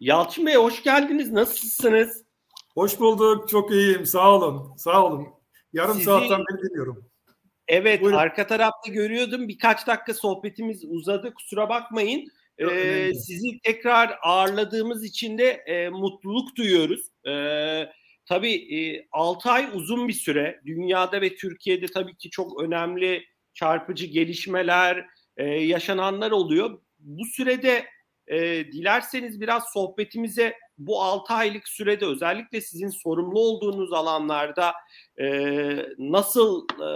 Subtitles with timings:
[0.00, 1.32] Yalçın Bey hoş geldiniz.
[1.32, 2.24] Nasılsınız?
[2.74, 3.48] Hoş bulduk.
[3.48, 4.06] Çok iyiyim.
[4.06, 4.76] Sağ olun.
[4.76, 5.28] Sağ olun.
[5.72, 6.04] Yarım Sizi...
[6.04, 7.10] saatten beri dinliyorum.
[7.68, 8.18] Evet Buyurun.
[8.18, 9.48] arka tarafta görüyordum.
[9.48, 11.34] Birkaç dakika sohbetimiz uzadı.
[11.34, 12.28] Kusura bakmayın.
[12.58, 17.00] Ee, sizi tekrar ağırladığımız için de e, mutluluk duyuyoruz.
[17.28, 17.88] Ee,
[18.26, 20.60] tabii e, 6 ay uzun bir süre.
[20.66, 23.24] Dünyada ve Türkiye'de tabii ki çok önemli
[23.54, 25.06] çarpıcı gelişmeler,
[25.36, 26.80] e, yaşananlar oluyor.
[26.98, 27.86] Bu sürede
[28.26, 28.38] e,
[28.72, 34.72] dilerseniz biraz sohbetimize bu 6 aylık sürede özellikle sizin sorumlu olduğunuz alanlarda
[35.20, 35.26] e,
[35.98, 36.88] nasıl e,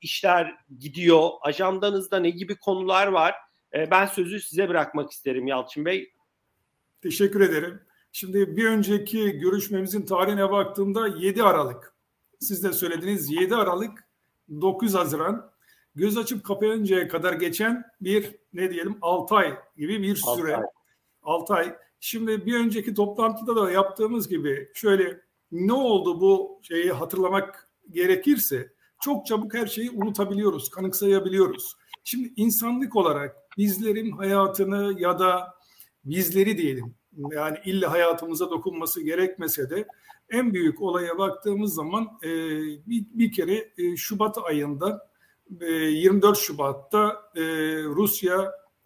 [0.00, 1.30] işler gidiyor?
[1.42, 3.34] Ajandanızda ne gibi konular var?
[3.74, 6.12] E, ben sözü size bırakmak isterim Yalçın Bey.
[7.02, 7.80] Teşekkür ederim.
[8.12, 11.94] Şimdi bir önceki görüşmemizin tarihine baktığımda 7 Aralık.
[12.40, 14.08] Siz de söylediniz 7 Aralık
[14.60, 15.50] 9 Haziran
[15.94, 20.56] göz açıp kapayıncaya kadar geçen bir ne diyelim 6 ay gibi bir süre.
[20.56, 20.73] 6 ay.
[21.50, 21.76] Ay.
[22.00, 25.20] Şimdi bir önceki toplantıda da yaptığımız gibi şöyle
[25.52, 31.76] ne oldu bu şeyi hatırlamak gerekirse çok çabuk her şeyi unutabiliyoruz, kanıksayabiliyoruz.
[32.04, 35.54] Şimdi insanlık olarak bizlerin hayatını ya da
[36.04, 36.94] bizleri diyelim
[37.32, 39.86] yani illa hayatımıza dokunması gerekmese de
[40.30, 42.28] en büyük olaya baktığımız zaman e,
[42.86, 45.10] bir, bir kere e, Şubat ayında
[45.50, 47.40] 24 Şubat'ta e,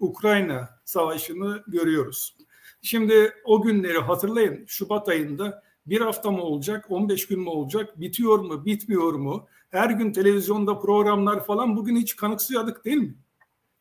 [0.00, 2.36] Rusya-Ukrayna savaşını görüyoruz.
[2.82, 4.64] Şimdi o günleri hatırlayın.
[4.66, 9.46] Şubat ayında bir hafta mı olacak, 15 gün mü olacak, bitiyor mu, bitmiyor mu?
[9.70, 13.14] Her gün televizyonda programlar falan bugün hiç kanıksıyorduk değil mi?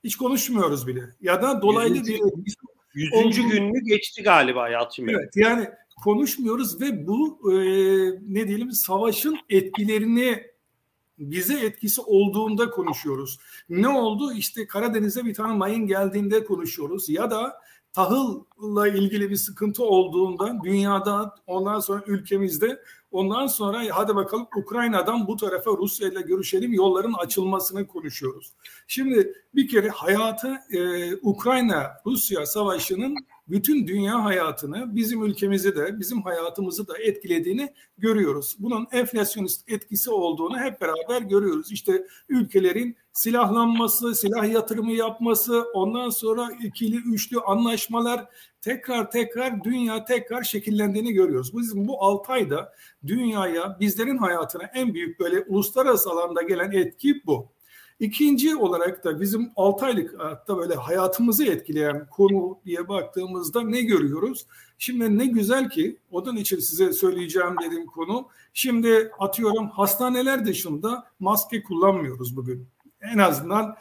[0.04, 1.04] Hiç konuşmuyoruz bile.
[1.22, 2.22] Ya da dolaylı bir...
[2.94, 5.16] Yüzüncü gününü geçti galiba Yalçın Bey.
[5.16, 5.70] Evet yani
[6.04, 7.58] konuşmuyoruz ve bu e,
[8.22, 10.44] ne diyelim savaşın etkilerini
[11.20, 13.40] bize etkisi olduğunda konuşuyoruz.
[13.70, 14.34] Ne oldu?
[14.34, 17.62] İşte Karadeniz'e bir tane mayın geldiğinde konuşuyoruz ya da
[17.94, 25.36] tahılla ilgili bir sıkıntı olduğunda dünyada ondan sonra ülkemizde ondan sonra hadi bakalım Ukrayna'dan bu
[25.36, 28.54] tarafa Rusya ile görüşelim yolların açılmasını konuşuyoruz.
[28.88, 33.16] Şimdi bir kere hayatı e, Ukrayna Rusya savaşının
[33.50, 38.56] bütün dünya hayatını bizim ülkemizi de bizim hayatımızı da etkilediğini görüyoruz.
[38.60, 41.72] Bunun enflasyonist etkisi olduğunu hep beraber görüyoruz.
[41.72, 48.26] İşte ülkelerin silahlanması, silah yatırımı yapması, ondan sonra ikili üçlü anlaşmalar
[48.62, 51.58] tekrar tekrar dünya tekrar şekillendiğini görüyoruz.
[51.58, 52.74] Bizim bu 6 ayda
[53.08, 57.57] dünyaya bizlerin hayatına en büyük böyle uluslararası alanda gelen etki bu.
[58.00, 64.46] İkinci olarak da bizim 6 aylık hatta böyle hayatımızı etkileyen konu diye baktığımızda ne görüyoruz?
[64.78, 71.64] Şimdi ne güzel ki onun için size söyleyeceğim dediğim konu şimdi atıyorum hastaneler dışında maske
[71.64, 72.68] kullanmıyoruz bugün.
[73.02, 73.76] En azından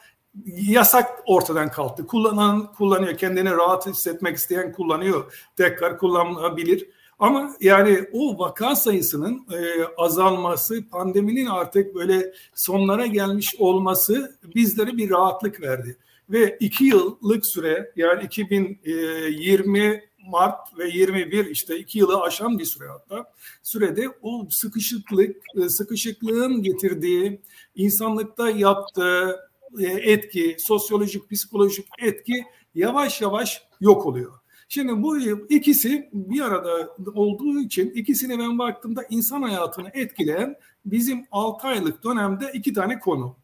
[0.47, 2.07] yasak ortadan kalktı.
[2.07, 3.17] Kullanan kullanıyor.
[3.17, 5.49] Kendini rahat hissetmek isteyen kullanıyor.
[5.57, 6.89] Tekrar kullanabilir.
[7.19, 15.11] Ama yani o vaka sayısının e, azalması, pandeminin artık böyle sonlara gelmiş olması bizlere bir
[15.11, 15.97] rahatlık verdi.
[16.31, 22.89] Ve iki yıllık süre yani 2020 Mart ve 21 işte iki yılı aşan bir süre
[22.89, 23.33] hatta
[23.63, 27.41] sürede o sıkışıklık, e, sıkışıklığın getirdiği
[27.75, 29.37] insanlıkta yaptığı
[29.81, 32.45] e, etki, sosyolojik, psikolojik etki
[32.75, 34.33] yavaş yavaş yok oluyor.
[34.69, 35.19] Şimdi bu
[35.49, 42.51] ikisi bir arada olduğu için ikisine ben baktığımda insan hayatını etkileyen bizim 6 aylık dönemde
[42.55, 43.37] iki tane konu.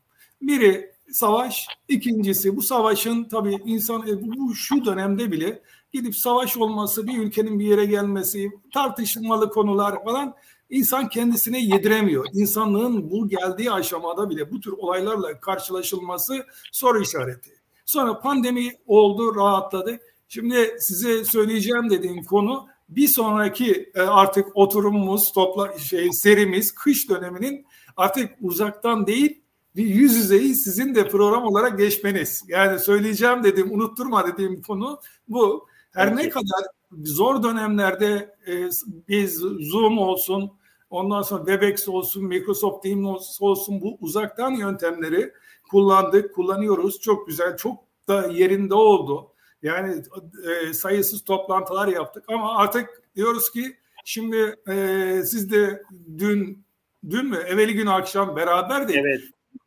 [0.43, 5.63] Biri savaş, ikincisi bu savaşın tabii insan e, bu şu dönemde bile
[5.93, 10.35] gidip savaş olması, bir ülkenin bir yere gelmesi, tartışmalı konular falan
[10.71, 12.27] insan kendisine yediremiyor.
[12.33, 17.51] İnsanlığın bu geldiği aşamada bile bu tür olaylarla karşılaşılması soru işareti.
[17.85, 20.01] Sonra pandemi oldu, rahatladı.
[20.35, 27.67] Şimdi size söyleyeceğim dediğim konu bir sonraki e, artık oturumumuz, topla şey serimiz kış döneminin
[27.97, 29.43] artık uzaktan değil
[29.77, 32.45] bir yüz yüzeyi sizin de program olarak geçmeniz.
[32.49, 35.67] Yani söyleyeceğim dediğim, unutturma dediğim konu bu.
[35.95, 36.65] Her ne kadar
[37.05, 38.71] zor dönemlerde e,
[39.09, 40.53] biz Zoom olsun,
[40.91, 45.33] ondan sonra Webex olsun, Microsoft Teams olsun bu uzaktan yöntemleri
[45.71, 47.01] kullandık, kullanıyoruz.
[47.01, 49.32] Çok güzel, çok da yerinde oldu.
[49.63, 50.03] Yani
[50.45, 55.83] e, sayısız toplantılar yaptık ama artık diyoruz ki şimdi e, siz de
[56.19, 56.65] dün
[57.11, 58.97] dün mü evveli gün akşam beraberdik.
[58.97, 59.21] Evet.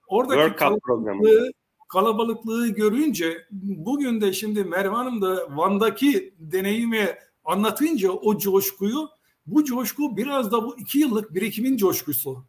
[0.07, 1.51] Oradaki kalabalıklığı,
[1.89, 7.15] kalabalıklığı görünce bugün de şimdi Merve Hanım da Van'daki deneyimi
[7.45, 9.09] anlatınca o coşkuyu
[9.47, 12.45] bu coşku biraz da bu iki yıllık birikimin coşkusu.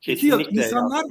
[0.00, 0.42] Kesinlikle.
[0.42, 1.04] İki yıl, insanlar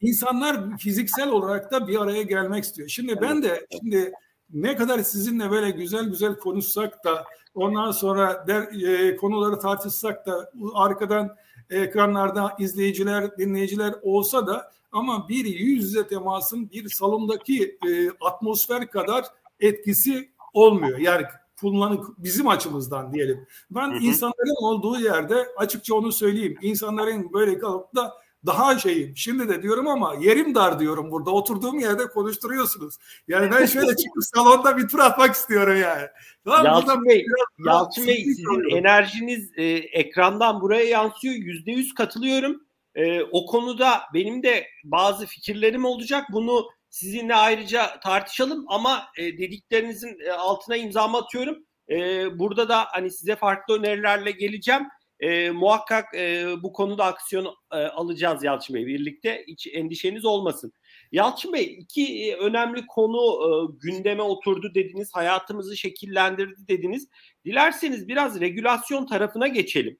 [0.00, 2.88] insanlar fiziksel olarak da bir araya gelmek istiyor.
[2.88, 3.22] Şimdi evet.
[3.22, 4.12] ben de şimdi
[4.54, 7.24] ne kadar sizinle böyle güzel güzel konuşsak da
[7.54, 11.36] ondan sonra der, e, konuları tartışsak da arkadan
[11.70, 19.24] ekranlarda izleyiciler, dinleyiciler olsa da ama bir yüz yüze temasın bir salondaki e, atmosfer kadar
[19.60, 20.98] etkisi olmuyor.
[20.98, 21.26] Yani
[21.60, 23.46] kullanık bizim açımızdan diyelim.
[23.70, 23.98] Ben hı hı.
[23.98, 26.58] insanların olduğu yerde açıkça onu söyleyeyim.
[26.62, 28.12] İnsanların böyle kalıp da
[28.46, 29.16] daha şeyim.
[29.16, 31.30] Şimdi de diyorum ama yerim dar diyorum burada.
[31.30, 32.96] Oturduğum yerde konuşturuyorsunuz.
[33.28, 36.06] Yani ben şöyle çıkıp salonda bir tur atmak istiyorum yani.
[36.44, 37.26] Tamam, Yalçın Bey,
[37.66, 41.34] Yalçın Bey sizin enerjiniz e, ekrandan buraya yansıyor.
[41.34, 42.62] Yüzde yüz katılıyorum.
[42.94, 46.26] E, o konuda benim de bazı fikirlerim olacak.
[46.32, 51.58] Bunu sizinle ayrıca tartışalım ama e, dediklerinizin e, altına imzamı atıyorum.
[51.88, 51.98] E,
[52.38, 54.82] burada da hani size farklı önerilerle geleceğim.
[55.20, 59.44] E, muhakkak e, bu konuda aksiyon e, alacağız Yalçın Bey birlikte.
[59.48, 60.72] Hiç endişeniz olmasın.
[61.12, 63.48] Yalçın Bey iki e, önemli konu e,
[63.82, 65.10] gündeme oturdu dediniz.
[65.14, 67.08] Hayatımızı şekillendirdi dediniz.
[67.44, 69.98] Dilerseniz biraz regülasyon tarafına geçelim.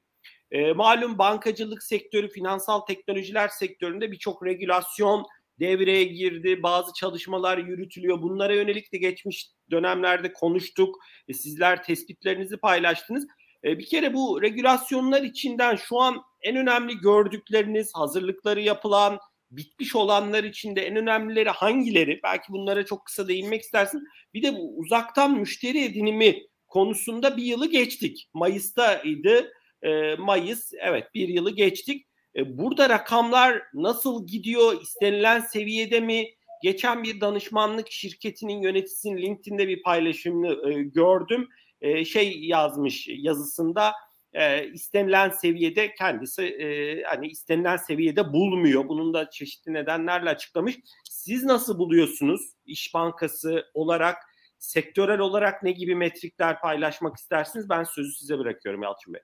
[0.50, 5.26] E, malum bankacılık sektörü, finansal teknolojiler sektöründe birçok regülasyon
[5.60, 6.62] devreye girdi.
[6.62, 8.22] Bazı çalışmalar yürütülüyor.
[8.22, 10.98] Bunlara yönelik de geçmiş dönemlerde konuştuk.
[11.28, 13.26] E, sizler tespitlerinizi paylaştınız.
[13.64, 19.18] E, bir kere bu regülasyonlar içinden şu an en önemli gördükleriniz, hazırlıkları yapılan,
[19.50, 22.20] bitmiş olanlar içinde en önemlileri hangileri?
[22.22, 24.08] Belki bunlara çok kısa değinmek istersin.
[24.34, 28.28] Bir de bu uzaktan müşteri edinimi konusunda bir yılı geçtik.
[28.34, 29.52] Mayıs'taydı.
[29.82, 32.06] E, Mayıs evet bir yılı geçtik.
[32.36, 34.82] E, burada rakamlar nasıl gidiyor?
[34.82, 36.24] İstenilen seviyede mi?
[36.62, 41.48] Geçen bir danışmanlık şirketinin yöneticisinin LinkedIn'de bir paylaşımını gördüm.
[41.80, 43.92] E, şey yazmış yazısında
[44.32, 48.88] e, istenilen seviyede kendisi e, hani istenilen seviyede bulmuyor.
[48.88, 50.76] Bunun da çeşitli nedenlerle açıklamış.
[51.10, 54.16] Siz nasıl buluyorsunuz İş Bankası olarak
[54.58, 57.68] sektörel olarak ne gibi metrikler paylaşmak istersiniz?
[57.68, 59.20] Ben sözü size bırakıyorum Yalçın Bey.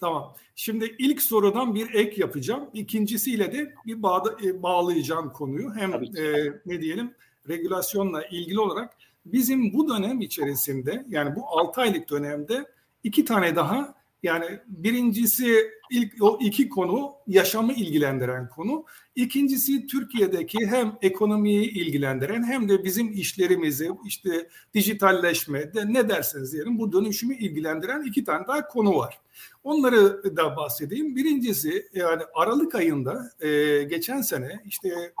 [0.00, 0.34] Tamam.
[0.54, 2.70] Şimdi ilk sorudan bir ek yapacağım.
[2.74, 5.74] İkincisiyle de bir bağda, e, bağlayacağım konuyu.
[5.74, 7.14] Hem e, ne diyelim
[7.48, 12.66] regülasyonla ilgili olarak bizim bu dönem içerisinde yani bu 6 aylık dönemde
[13.04, 13.94] iki tane daha
[14.24, 18.84] yani birincisi ilk o iki konu yaşamı ilgilendiren konu.
[19.16, 26.78] İkincisi Türkiye'deki hem ekonomiyi ilgilendiren hem de bizim işlerimizi işte dijitalleşme de ne derseniz diyelim
[26.78, 29.20] bu dönüşümü ilgilendiren iki tane daha konu var.
[29.64, 31.16] Onları da bahsedeyim.
[31.16, 35.12] Birincisi yani Aralık ayında e, geçen sene işte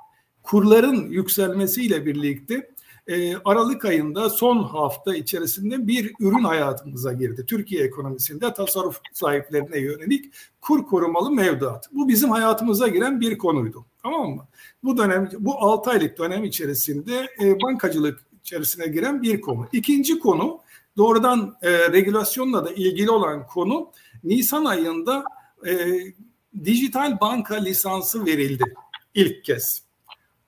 [0.42, 2.70] kurların yükselmesiyle birlikte
[3.06, 7.46] e, Aralık ayında son hafta içerisinde bir ürün hayatımıza girdi.
[7.46, 11.88] Türkiye ekonomisinde tasarruf sahiplerine yönelik kur korumalı mevduat.
[11.92, 13.84] Bu bizim hayatımıza giren bir konuydu.
[14.02, 14.46] Tamam mı?
[14.84, 19.68] Bu dönem, bu 6 aylık dönem içerisinde e, bankacılık içerisine giren bir konu.
[19.72, 20.60] İkinci konu
[20.96, 23.90] doğrudan e, regülasyonla da ilgili olan konu
[24.24, 25.24] Nisan ayında
[25.66, 25.72] e,
[26.64, 28.64] dijital banka lisansı verildi
[29.14, 29.82] ilk kez.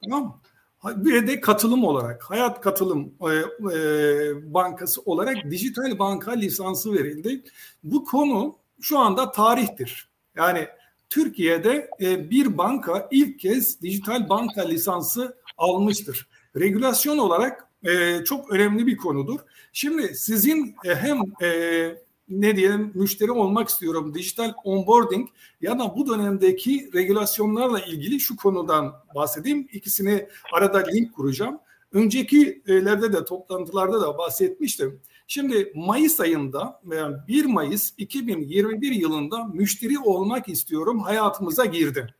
[0.04, 0.34] Tamam mı?
[0.84, 3.34] Bir de katılım olarak, Hayat Katılım e,
[3.76, 7.42] e, Bankası olarak dijital banka lisansı verildi.
[7.84, 10.08] Bu konu şu anda tarihtir.
[10.36, 10.68] Yani
[11.08, 16.28] Türkiye'de e, bir banka ilk kez dijital banka lisansı almıştır.
[16.56, 19.40] Regülasyon olarak e, çok önemli bir konudur.
[19.72, 25.28] Şimdi sizin e, hem e, ne diyelim müşteri olmak istiyorum dijital onboarding
[25.60, 29.68] ya da bu dönemdeki regülasyonlarla ilgili şu konudan bahsedeyim.
[29.72, 31.58] İkisini arada link kuracağım.
[31.92, 35.00] Öncekilerde de toplantılarda da bahsetmiştim.
[35.26, 42.14] Şimdi Mayıs ayında yani 1 Mayıs 2021 yılında müşteri olmak istiyorum hayatımıza girdi.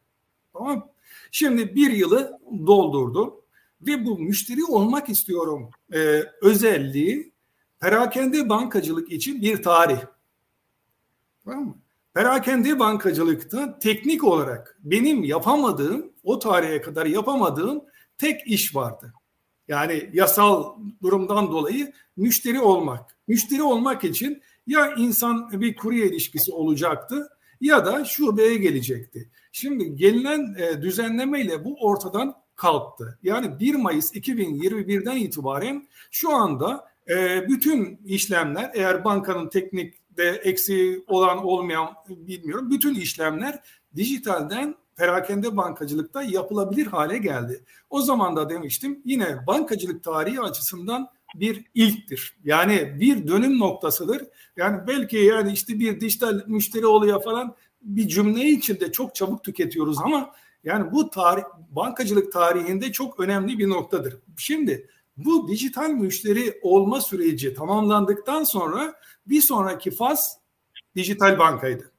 [0.53, 0.89] Tamam
[1.31, 3.45] Şimdi bir yılı doldurdu
[3.81, 7.33] ve bu müşteri olmak istiyorum e, özelliği
[7.81, 10.01] perakende bankacılık için bir tarih.
[11.45, 11.75] Tamam mı?
[12.15, 17.85] Perakende bankacılıkta teknik olarak benim yapamadığım, o tarihe kadar yapamadığım
[18.19, 19.13] tek iş vardı.
[19.69, 23.17] Yani yasal durumdan dolayı müşteri olmak.
[23.29, 27.29] Müşteri olmak için ya insan bir kurye ilişkisi olacaktı
[27.61, 29.31] ya da şubeye gelecekti.
[29.53, 33.19] Şimdi gelinen e, düzenlemeyle bu ortadan kalktı.
[33.23, 41.45] Yani 1 Mayıs 2021'den itibaren şu anda e, bütün işlemler eğer bankanın teknikte eksiği olan
[41.45, 43.61] olmayan bilmiyorum bütün işlemler
[43.97, 47.65] dijitalden perakende bankacılıkta yapılabilir hale geldi.
[47.91, 52.37] O zaman da demiştim yine bankacılık tarihi açısından bir ilktir.
[52.45, 54.23] Yani bir dönüm noktasıdır.
[54.57, 59.99] Yani belki yani işte bir dijital müşteri oluyor falan bir cümle içinde çok çabuk tüketiyoruz
[59.99, 60.33] ama
[60.65, 64.17] yani bu tarih bankacılık tarihinde çok önemli bir noktadır.
[64.37, 68.95] Şimdi Bu dijital müşteri olma süreci tamamlandıktan sonra
[69.27, 70.39] bir sonraki faz
[70.97, 71.91] dijital bankaydı.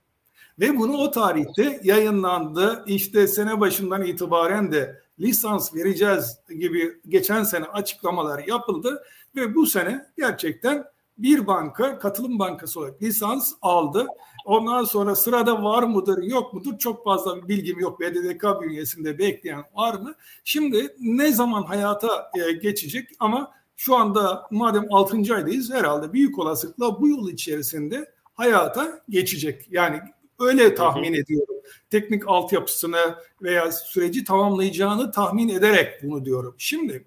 [0.59, 2.83] Ve bunu o tarihte yayınlandı.
[2.87, 9.03] İşte sene başından itibaren de lisans vereceğiz gibi geçen sene açıklamalar yapıldı
[9.35, 10.85] ve bu sene gerçekten
[11.17, 14.07] bir banka katılım bankası olarak lisans aldı.
[14.45, 17.99] Ondan sonra sırada var mıdır yok mudur çok fazla bir bilgim yok.
[17.99, 20.15] BDDK bünyesinde bekleyen var mı?
[20.43, 25.35] Şimdi ne zaman hayata e, geçecek ama şu anda madem 6.
[25.35, 29.67] aydayız herhalde büyük olasılıkla bu yıl içerisinde hayata geçecek.
[29.71, 29.99] Yani
[30.39, 31.55] öyle tahmin ediyorum.
[31.89, 36.55] Teknik altyapısını veya süreci tamamlayacağını tahmin ederek bunu diyorum.
[36.57, 37.05] Şimdi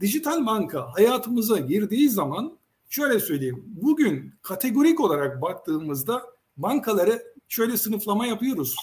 [0.00, 2.58] dijital banka hayatımıza girdiği zaman
[2.92, 3.64] şöyle söyleyeyim.
[3.66, 6.22] Bugün kategorik olarak baktığımızda
[6.56, 8.76] bankaları şöyle sınıflama yapıyoruz.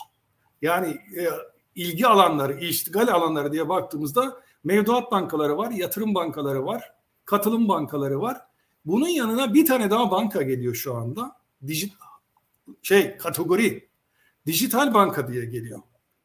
[0.61, 1.29] Yani e,
[1.75, 6.93] ilgi alanları, iştigal alanları diye baktığımızda mevduat bankaları var, yatırım bankaları var,
[7.25, 8.37] katılım bankaları var.
[8.85, 11.35] Bunun yanına bir tane daha banka geliyor şu anda.
[11.67, 11.93] Dijit
[12.81, 13.89] şey kategori
[14.45, 15.79] dijital banka diye geliyor.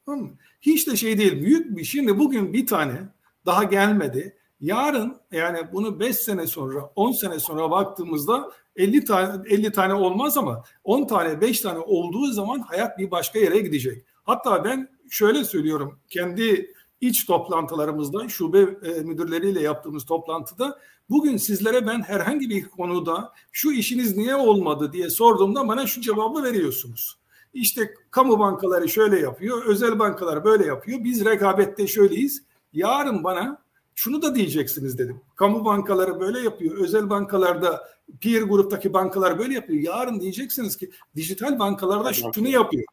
[0.06, 0.30] Tamam mı?
[0.60, 3.08] Hiç de şey değil büyük bir şimdi bugün bir tane
[3.46, 4.36] daha gelmedi.
[4.64, 10.36] Yarın yani bunu 5 sene sonra 10 sene sonra baktığımızda 50 tane 50 tane olmaz
[10.38, 14.04] ama 10 tane 5 tane olduğu zaman hayat bir başka yere gidecek.
[14.22, 20.78] Hatta ben şöyle söylüyorum kendi iç toplantılarımızda şube e, müdürleriyle yaptığımız toplantıda
[21.10, 26.42] bugün sizlere ben herhangi bir konuda şu işiniz niye olmadı diye sorduğumda bana şu cevabı
[26.42, 27.18] veriyorsunuz.
[27.54, 31.04] İşte kamu bankaları şöyle yapıyor, özel bankalar böyle yapıyor.
[31.04, 32.42] Biz rekabette şöyleyiz.
[32.72, 33.63] Yarın bana
[33.94, 35.20] şunu da diyeceksiniz dedim.
[35.36, 36.78] Kamu bankaları böyle yapıyor.
[36.78, 37.88] Özel bankalarda
[38.20, 39.82] peer gruptaki bankalar böyle yapıyor.
[39.82, 42.84] Yarın diyeceksiniz ki dijital bankalarda şunu yapıyor.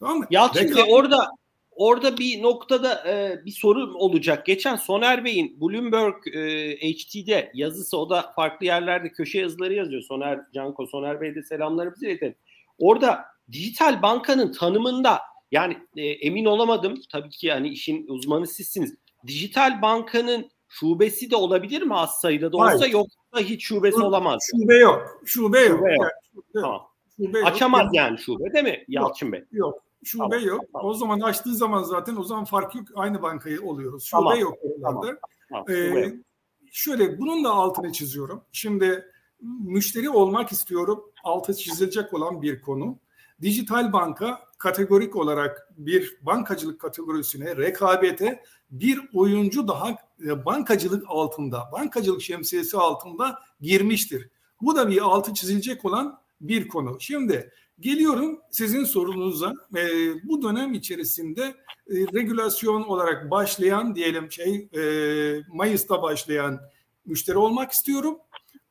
[0.00, 0.26] Tamam mı?
[0.30, 0.76] Yalçın Rekabet...
[0.76, 1.30] Bey orada
[1.70, 4.46] orada bir noktada e, bir soru olacak.
[4.46, 10.02] Geçen Soner Bey'in Bloomberg e, HT'de yazısı o da farklı yerlerde köşe yazıları yazıyor.
[10.02, 12.34] Soner Canko, Soner Bey de selamlarımızı iletelim.
[12.78, 17.00] Orada dijital bankanın tanımında yani e, emin olamadım.
[17.12, 18.94] Tabii ki yani işin uzmanı sizsiniz.
[19.26, 22.92] Dijital bankanın şubesi de olabilir mi az sayıda da olsa Hayır.
[22.92, 24.38] yoksa hiç şubesi olamaz.
[24.50, 25.20] Şube yok.
[25.24, 25.78] Şube yok.
[25.78, 26.00] Şube yok.
[26.00, 26.88] Yani, şube, tamam.
[27.16, 27.94] Şube Açamaz yok.
[27.94, 29.44] yani şube değil mi Yalçın Bey?
[29.52, 29.82] Yok.
[30.04, 30.64] Şube tamam, yok.
[30.72, 30.90] Tamam.
[30.90, 32.84] O zaman açtığı zaman zaten o zaman fark yok.
[32.94, 34.04] Aynı bankayı oluyoruz.
[34.04, 35.18] Şube tamam, yok oralarda.
[35.50, 36.14] Tamam, tamam, ee,
[36.72, 38.44] şöyle bunun da altını çiziyorum.
[38.52, 39.04] Şimdi
[39.60, 41.04] müşteri olmak istiyorum.
[41.24, 42.98] Altı çizilecek olan bir konu.
[43.42, 52.22] Dijital banka kategorik olarak bir bankacılık kategorisine, rekabete bir oyuncu daha e, bankacılık altında, bankacılık
[52.22, 54.28] şemsiyesi altında girmiştir.
[54.60, 56.96] Bu da bir altı çizilecek olan bir konu.
[57.00, 59.54] Şimdi geliyorum sizin sorunuza.
[59.76, 59.82] E,
[60.28, 64.82] bu dönem içerisinde e, regülasyon olarak başlayan diyelim şey e,
[65.48, 66.60] Mayıs'ta başlayan
[67.06, 68.18] müşteri olmak istiyorum.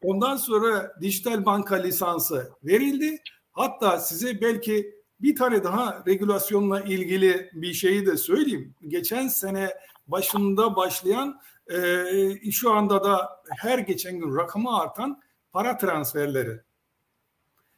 [0.01, 3.21] Ondan sonra dijital banka lisansı verildi.
[3.58, 8.76] Hatta size belki bir tane daha regülasyonla ilgili bir şeyi de söyleyeyim.
[8.88, 9.74] Geçen sene
[10.08, 11.40] başında başlayan
[11.72, 15.22] e, şu anda da her geçen gün rakamı artan
[15.52, 16.60] para transferleri.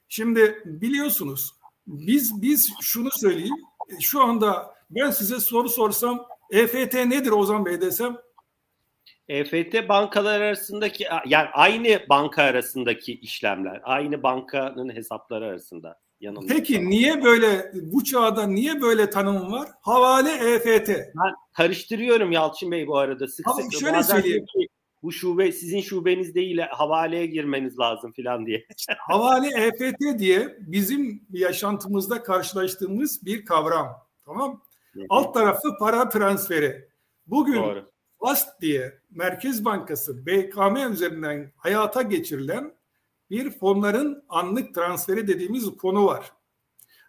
[0.09, 1.53] Şimdi biliyorsunuz
[1.87, 3.55] biz biz şunu söyleyeyim.
[3.99, 8.17] Şu anda ben size soru sorsam EFT nedir Ozan Bey desem
[9.29, 15.99] EFT bankalar arasındaki yani aynı banka arasındaki işlemler, aynı bankanın hesapları arasında.
[16.19, 16.55] Yanılmıyor.
[16.55, 19.69] Peki niye böyle bu çağda niye böyle tanım var?
[19.81, 20.89] Havale EFT.
[20.89, 23.27] Ben karıştırıyorum Yalçın Bey bu arada.
[23.27, 24.45] Sık Ama sık şöyle söyleyeyim.
[24.45, 24.67] Ki,
[25.03, 28.65] bu şube sizin şubeniz değil havaleye girmeniz lazım falan diye.
[28.97, 33.87] havale EFT diye bizim yaşantımızda karşılaştığımız bir kavram.
[34.25, 34.61] Tamam?
[35.09, 36.89] Alt tarafı para transferi.
[37.27, 37.88] Bugün Doğru.
[38.19, 42.73] FAST diye Merkez Bankası BKM üzerinden hayata geçirilen
[43.29, 46.31] bir fonların anlık transferi dediğimiz konu var.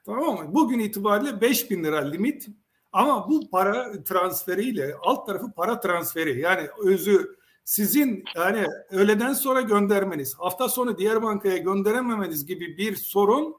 [0.06, 0.54] Tamam mı?
[0.54, 2.48] Bugün itibariyle 5 bin lira limit
[2.92, 10.34] ama bu para transferiyle alt tarafı para transferi yani özü sizin yani öğleden sonra göndermeniz,
[10.34, 13.56] hafta sonu diğer bankaya gönderememeniz gibi bir sorun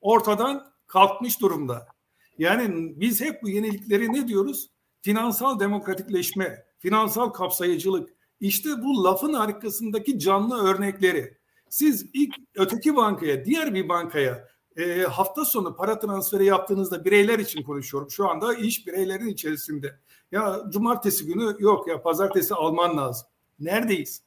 [0.00, 1.86] ortadan kalkmış durumda.
[2.38, 4.70] Yani biz hep bu yenilikleri ne diyoruz?
[5.02, 8.10] Finansal demokratikleşme, finansal kapsayıcılık.
[8.40, 11.36] İşte bu lafın arkasındaki canlı örnekleri.
[11.68, 17.62] Siz ilk öteki bankaya, diğer bir bankaya e, hafta sonu para transferi yaptığınızda bireyler için
[17.62, 18.10] konuşuyorum.
[18.10, 19.98] Şu anda iş bireylerin içerisinde.
[20.32, 23.26] Ya cumartesi günü yok ya pazartesi alman lazım.
[23.60, 24.22] Neredeyiz?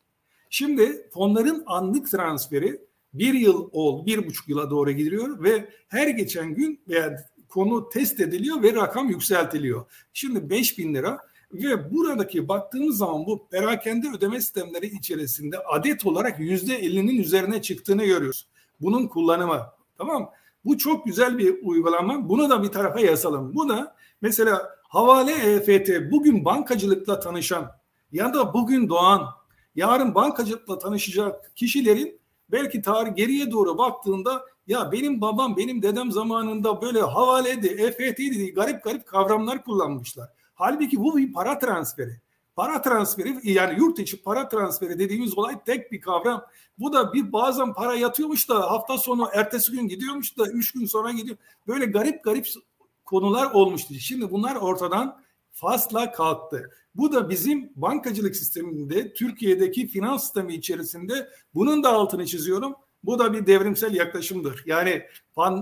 [0.50, 2.82] Şimdi fonların anlık transferi
[3.14, 7.18] bir yıl ol, bir buçuk yıla doğru gidiyor ve her geçen gün yani
[7.50, 9.86] konu test ediliyor ve rakam yükseltiliyor.
[10.14, 11.20] Şimdi 5 bin lira
[11.54, 18.06] Ve buradaki baktığımız zaman bu perakende ödeme sistemleri içerisinde adet olarak yüzde ellinin üzerine çıktığını
[18.06, 18.48] görüyoruz.
[18.82, 19.62] Bunun kullanımı.
[19.98, 20.32] Tamam
[20.66, 22.30] Bu çok güzel bir uygulama.
[22.30, 23.56] Bunu da bir tarafa yazalım.
[23.56, 27.72] Bu da mesela havale EFT bugün bankacılıkla tanışan
[28.12, 29.28] ya da bugün doğan
[29.76, 32.20] yarın bankacılıkla tanışacak kişilerin
[32.52, 38.84] belki tarih geriye doğru baktığında ya benim babam benim dedem zamanında böyle havaleydi, EFT'ydi garip
[38.84, 40.30] garip kavramlar kullanmışlar.
[40.58, 42.22] Halbuki bu bir para transferi.
[42.56, 46.46] Para transferi yani yurt içi para transferi dediğimiz olay tek bir kavram.
[46.80, 50.86] Bu da bir bazen para yatıyormuş da hafta sonu ertesi gün gidiyormuş da üç gün
[50.86, 51.38] sonra gidiyor.
[51.68, 52.48] Böyle garip garip
[53.06, 53.94] konular olmuştu.
[53.94, 56.72] Şimdi bunlar ortadan fasla kalktı.
[56.96, 62.76] Bu da bizim bankacılık sisteminde Türkiye'deki finans sistemi içerisinde bunun da altını çiziyorum.
[63.04, 64.64] Bu da bir devrimsel yaklaşımdır.
[64.66, 65.04] Yani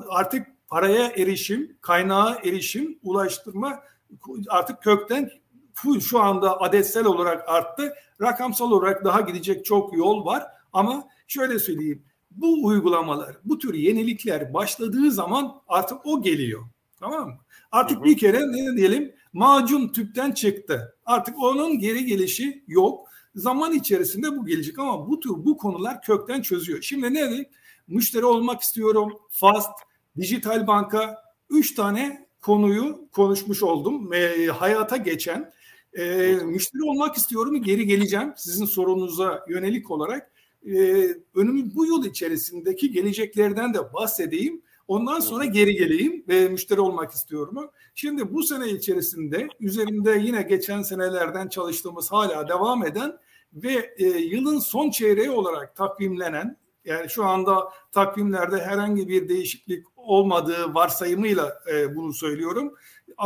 [0.10, 3.80] artık paraya erişim, kaynağa erişim, ulaştırma
[4.50, 5.32] artık kökten
[6.02, 7.94] şu anda adetsel olarak arttı.
[8.22, 10.44] Rakamsal olarak daha gidecek çok yol var
[10.74, 12.04] ama şöyle söyleyeyim.
[12.32, 16.64] Bu uygulamalar, bu tür yenilikler başladığı zaman artık o geliyor.
[17.00, 17.38] Tamam mı?
[17.72, 18.06] Artık hı hı.
[18.06, 20.96] bir kere ne diyelim macun tüpten çıktı.
[21.06, 23.08] Artık onun geri gelişi yok.
[23.36, 26.82] Zaman içerisinde bu gelecek ama bu tür bu konular kökten çözüyor.
[26.82, 27.48] Şimdi ne dedik?
[27.88, 29.14] Müşteri olmak istiyorum.
[29.30, 29.72] Fast,
[30.18, 31.16] dijital banka.
[31.50, 34.14] Üç tane konuyu konuşmuş oldum.
[34.14, 35.54] E, hayata geçen.
[35.94, 36.04] E,
[36.46, 37.64] müşteri olmak istiyorum.
[37.64, 40.32] Geri geleceğim sizin sorunuza yönelik olarak.
[40.66, 44.62] E, önümü bu yıl içerisindeki geleceklerden de bahsedeyim.
[44.88, 47.70] Ondan sonra geri geleyim ve müşteri olmak istiyorum.
[47.96, 53.18] Şimdi bu sene içerisinde üzerinde yine geçen senelerden çalıştığımız hala devam eden
[53.54, 60.74] ve e, yılın son çeyreği olarak takvimlenen yani şu anda takvimlerde herhangi bir değişiklik olmadığı
[60.74, 62.74] varsayımıyla e, bunu söylüyorum.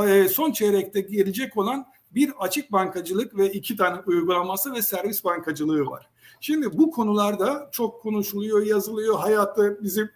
[0.07, 5.86] E, son çeyrekte gelecek olan bir açık bankacılık ve iki tane uygulaması ve servis bankacılığı
[5.86, 6.09] var.
[6.39, 9.19] Şimdi bu konularda çok konuşuluyor, yazılıyor.
[9.19, 10.09] Hayatta bizim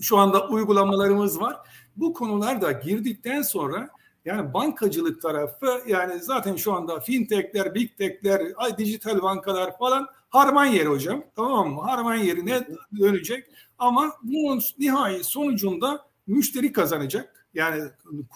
[0.00, 1.56] şu anda uygulamalarımız var.
[1.96, 3.88] Bu konular da girdikten sonra
[4.24, 8.42] yani bankacılık tarafı yani zaten şu anda fintechler, big techler,
[8.78, 11.24] dijital bankalar falan harman yeri hocam.
[11.36, 11.80] Tamam mı?
[11.80, 12.66] Harman yerine
[12.98, 13.44] dönecek.
[13.78, 17.46] Ama bunun nihai sonucunda müşteri kazanacak.
[17.54, 17.82] Yani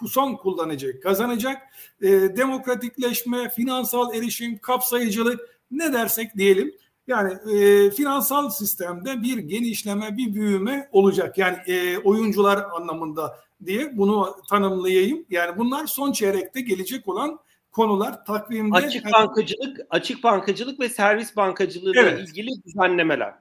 [0.08, 1.62] son kullanacak, kazanacak.
[2.02, 6.74] E, demokratikleşme, finansal erişim, kapsayıcılık ne dersek diyelim.
[7.06, 11.38] Yani e, finansal sistemde bir genişleme, bir büyüme olacak.
[11.38, 15.24] Yani e, oyuncular anlamında diye bunu tanımlayayım.
[15.30, 17.38] Yani bunlar son çeyrekte gelecek olan
[17.74, 18.76] konular takvimde.
[18.76, 22.28] Açık bankacılık, açık bankacılık ve servis bankacılığı ile evet.
[22.28, 23.34] ilgili düzenlemeler.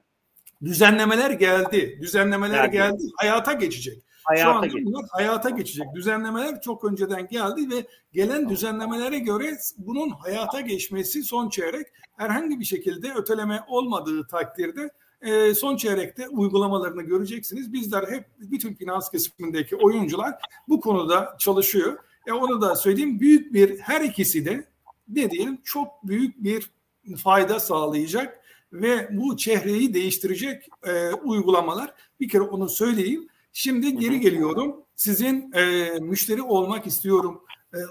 [0.64, 1.98] Düzenlemeler geldi.
[2.02, 2.72] Düzenlemeler geldi.
[2.72, 3.02] geldi.
[3.16, 4.02] Hayata geçecek.
[4.24, 4.86] Hayata Şu anda geçecek.
[4.86, 5.86] bunlar hayata geçecek.
[5.94, 12.64] Düzenlemeler çok önceden geldi ve gelen düzenlemelere göre bunun hayata geçmesi son çeyrek herhangi bir
[12.64, 14.90] şekilde öteleme olmadığı takdirde
[15.22, 17.72] e, son çeyrekte uygulamalarını göreceksiniz.
[17.72, 20.34] Bizler hep bütün finans kesimindeki oyuncular
[20.68, 21.98] bu konuda çalışıyor.
[22.26, 24.64] E onu da söyleyeyim büyük bir her ikisi de
[25.08, 26.70] ne diyelim çok büyük bir
[27.16, 28.40] fayda sağlayacak
[28.72, 31.94] ve bu çehreyi değiştirecek e, uygulamalar.
[32.20, 33.28] Bir kere onu söyleyeyim.
[33.52, 34.76] Şimdi geri geliyorum.
[34.96, 37.40] Sizin e, müşteri olmak istiyorum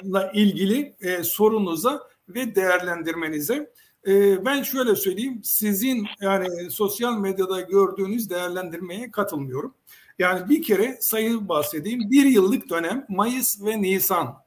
[0.04, 3.74] ile ilgili e, sorunuza ve değerlendirmenize.
[4.08, 5.42] E, ben şöyle söyleyeyim.
[5.44, 9.74] Sizin yani sosyal medyada gördüğünüz değerlendirmeye katılmıyorum.
[10.20, 12.12] Yani bir kere sayı bahsedeyim.
[12.12, 14.44] Bir yıllık dönem Mayıs ve Nisan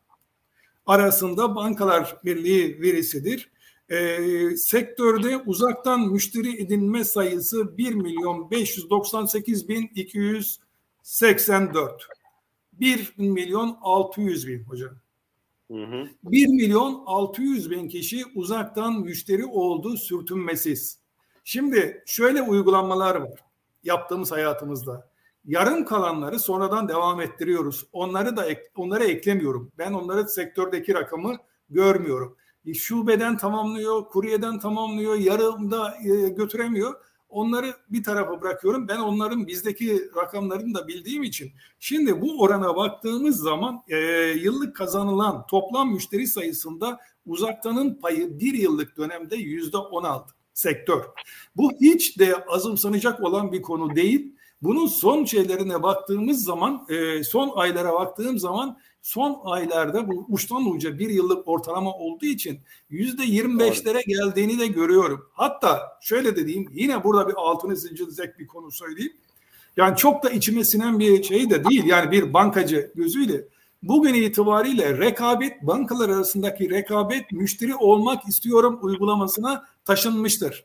[0.87, 3.51] arasında Bankalar Birliği verisidir.
[3.89, 4.19] E,
[4.57, 12.09] sektörde uzaktan müşteri edinme sayısı 1 milyon 598 bin 284.
[12.73, 14.95] 1 milyon 600 bin hocam.
[15.71, 16.09] Hı hı.
[16.25, 20.99] 1 milyon 600 bin kişi uzaktan müşteri oldu sürtünmesiz.
[21.45, 23.41] Şimdi şöyle uygulamalar var
[23.85, 25.09] yaptığımız hayatımızda.
[25.47, 27.87] Yarım kalanları sonradan devam ettiriyoruz.
[27.93, 29.73] Onları da ek, onlara eklemiyorum.
[29.79, 31.37] Ben onları sektördeki rakamı
[31.71, 32.37] görmüyorum.
[32.67, 36.95] E, şubeden tamamlıyor, kuryeden tamamlıyor, yarımda e, götüremiyor.
[37.29, 38.89] Onları bir tarafa bırakıyorum.
[38.89, 41.53] Ben onların bizdeki rakamlarını da bildiğim için.
[41.81, 43.97] Şimdi bu orana baktığımız zaman e,
[44.43, 51.05] yıllık kazanılan toplam müşteri sayısında uzaktanın payı bir yıllık dönemde yüzde on aldı sektör.
[51.57, 54.36] Bu hiç de azımsanacak olan bir konu değil.
[54.63, 60.99] Bunun son şeylerine baktığımız zaman, e, son aylara baktığım zaman son aylarda bu uçtan uca
[60.99, 65.29] bir yıllık ortalama olduğu için yüzde yirmi beşlere geldiğini de görüyorum.
[65.33, 69.13] Hatta şöyle dediğim yine burada bir altını zincirleyecek bir konu söyleyeyim.
[69.77, 71.85] Yani çok da içime sinen bir şey de değil.
[71.85, 73.45] Yani bir bankacı gözüyle
[73.83, 80.65] Bugün itibariyle rekabet bankalar arasındaki rekabet müşteri olmak istiyorum uygulamasına taşınmıştır.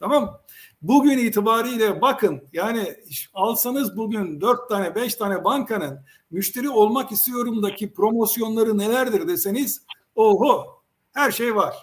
[0.00, 0.40] Tamam
[0.82, 2.96] Bugün itibariyle bakın yani
[3.34, 9.82] alsanız bugün dört tane beş tane bankanın müşteri olmak istiyorumdaki promosyonları nelerdir deseniz
[10.14, 10.82] oho
[11.12, 11.76] her şey var.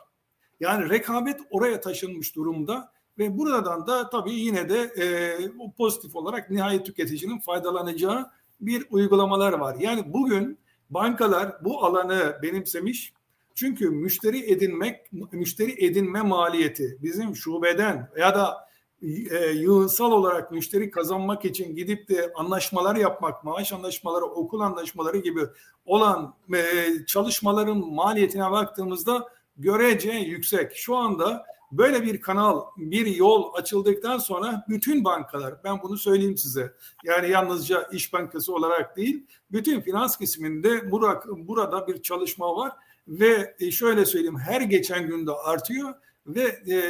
[0.59, 6.85] Yani rekabet oraya taşınmış durumda ve buradan da tabii yine de e, pozitif olarak nihayet
[6.85, 9.75] tüketicinin faydalanacağı bir uygulamalar var.
[9.79, 13.13] Yani bugün bankalar bu alanı benimsemiş.
[13.55, 18.67] Çünkü müşteri edinmek, müşteri edinme maliyeti bizim şubeden ya da
[19.01, 25.41] e, yığınsal olarak müşteri kazanmak için gidip de anlaşmalar yapmak, maaş anlaşmaları, okul anlaşmaları gibi
[25.85, 26.61] olan e,
[27.05, 30.75] çalışmaların maliyetine baktığımızda görece yüksek.
[30.75, 36.73] Şu anda böyle bir kanal, bir yol açıldıktan sonra bütün bankalar, ben bunu söyleyeyim size,
[37.03, 42.71] yani yalnızca İş Bankası olarak değil, bütün finans kesiminde burada bir çalışma var
[43.07, 45.93] ve e, şöyle söyleyeyim, her geçen günde artıyor
[46.27, 46.81] ve e,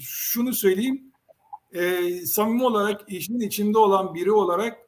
[0.00, 1.12] şunu söyleyeyim,
[1.72, 4.78] e, samimi olarak işin içinde olan biri olarak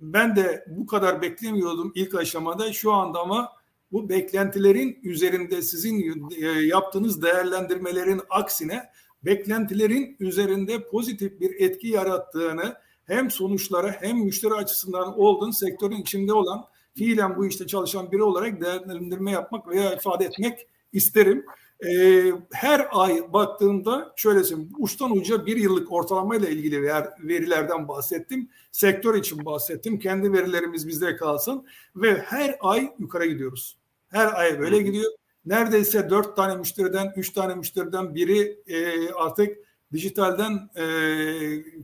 [0.00, 2.72] ben de bu kadar beklemiyordum ilk aşamada.
[2.72, 3.52] Şu anda ama
[3.92, 6.28] bu beklentilerin üzerinde sizin
[6.66, 8.82] yaptığınız değerlendirmelerin aksine
[9.24, 16.64] beklentilerin üzerinde pozitif bir etki yarattığını hem sonuçlara hem müşteri açısından olduğun sektörün içinde olan
[16.94, 21.46] fiilen bu işte çalışan biri olarak değerlendirme yapmak veya ifade etmek isterim.
[21.86, 28.48] E, her ay baktığımda şöyle söyleyeyim uçtan uca bir yıllık ortalamayla ilgili ver, verilerden bahsettim.
[28.72, 29.98] Sektör için bahsettim.
[29.98, 33.78] Kendi verilerimiz bizde kalsın ve her ay yukarı gidiyoruz.
[34.08, 35.12] Her ay böyle gidiyor.
[35.46, 39.58] Neredeyse dört tane müşteriden, üç tane müşteriden biri e, artık
[39.92, 40.84] dijitalden e,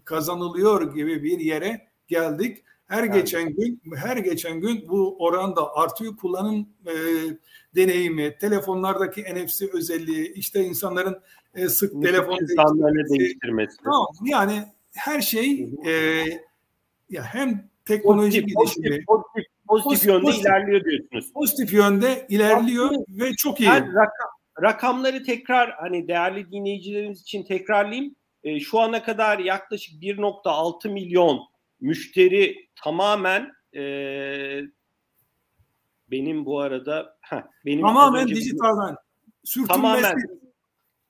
[0.04, 2.64] kazanılıyor gibi bir yere geldik.
[2.90, 3.14] Her evet.
[3.14, 6.16] geçen gün her geçen gün bu oran da artıyor.
[6.16, 6.94] Kullanım e,
[7.74, 11.20] deneyimi, telefonlardaki NFC özelliği, işte insanların
[11.54, 13.18] e, sık Nitekim telefon değiştirmesi.
[13.18, 13.76] değiştirmesi.
[13.84, 15.92] Tamam, yani her şey e,
[17.10, 21.32] ya hem teknoloji pozitif, gelişimi pozitif, pozitif, pozitif yönde pozitif, ilerliyor diyorsunuz.
[21.32, 23.68] Pozitif yönde ilerliyor Aslında, ve çok iyi.
[23.68, 24.28] Ben rakam,
[24.62, 28.14] rakamları tekrar hani değerli dinleyicilerimiz için tekrarlayayım.
[28.44, 31.50] E, şu ana kadar yaklaşık 1.6 milyon
[31.80, 33.82] müşteri tamamen e,
[36.10, 38.96] benim bu arada heh, benim tamamen dijitalden
[39.68, 40.16] tamamen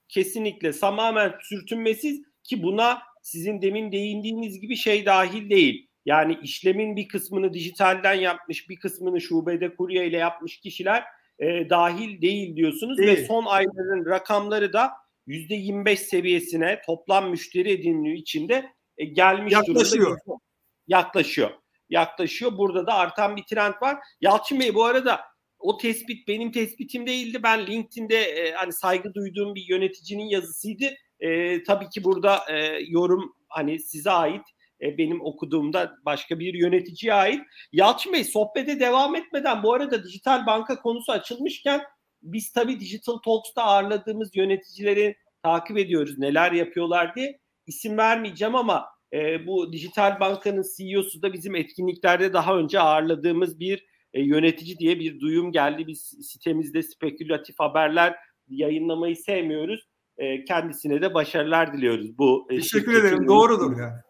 [0.08, 5.86] kesinlikle tamamen sürtünmesiz ki buna sizin demin değindiğiniz gibi şey dahil değil.
[6.06, 11.04] Yani işlemin bir kısmını dijitalden yapmış, bir kısmını şubede kurye ile yapmış kişiler
[11.38, 13.08] e, dahil değil diyorsunuz değil.
[13.08, 14.90] ve son ayların rakamları da
[15.26, 20.06] yüzde 25 seviyesine toplam müşteri edinliği içinde e, gelmiş Yaklaşıyor.
[20.06, 20.40] durumda
[20.88, 21.50] yaklaşıyor.
[21.90, 22.58] Yaklaşıyor.
[22.58, 23.98] Burada da artan bir trend var.
[24.20, 25.20] Yalçın Bey bu arada
[25.58, 27.42] o tespit benim tespitim değildi.
[27.42, 30.84] Ben LinkedIn'de e, hani saygı duyduğum bir yöneticinin yazısıydı.
[31.20, 34.42] E, tabii ki burada e, yorum hani size ait.
[34.82, 37.40] E, benim okuduğumda başka bir yöneticiye ait.
[37.72, 41.82] Yalçın Bey sohbete devam etmeden bu arada dijital banka konusu açılmışken
[42.22, 46.18] biz tabii Digital Talks'ta ağırladığımız yöneticileri takip ediyoruz.
[46.18, 47.40] Neler yapıyorlar diye.
[47.66, 53.86] İsim vermeyeceğim ama e, bu dijital bankanın CEO'su da bizim etkinliklerde daha önce ağırladığımız bir
[54.14, 55.86] e, yönetici diye bir duyum geldi.
[55.86, 58.16] Biz sitemizde spekülatif haberler
[58.48, 59.88] yayınlamayı sevmiyoruz.
[60.18, 62.18] E, kendisine de başarılar diliyoruz.
[62.18, 63.28] Bu e, Teşekkür ederim.
[63.28, 64.00] Doğrudur yani.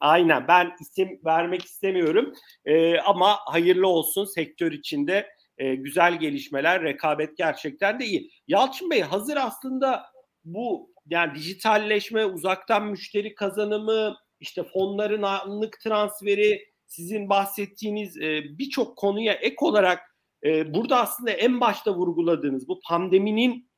[0.00, 0.48] Aynen.
[0.48, 2.32] Ben isim vermek istemiyorum.
[2.64, 5.26] E, ama hayırlı olsun sektör içinde
[5.58, 8.30] e, güzel gelişmeler, rekabet gerçekten de iyi.
[8.48, 10.02] Yalçın Bey hazır aslında
[10.44, 19.32] bu yani dijitalleşme, uzaktan müşteri kazanımı, işte fonların anlık transferi, sizin bahsettiğiniz e, birçok konuya
[19.32, 20.00] ek olarak
[20.44, 23.70] e, burada aslında en başta vurguladığınız bu pandeminin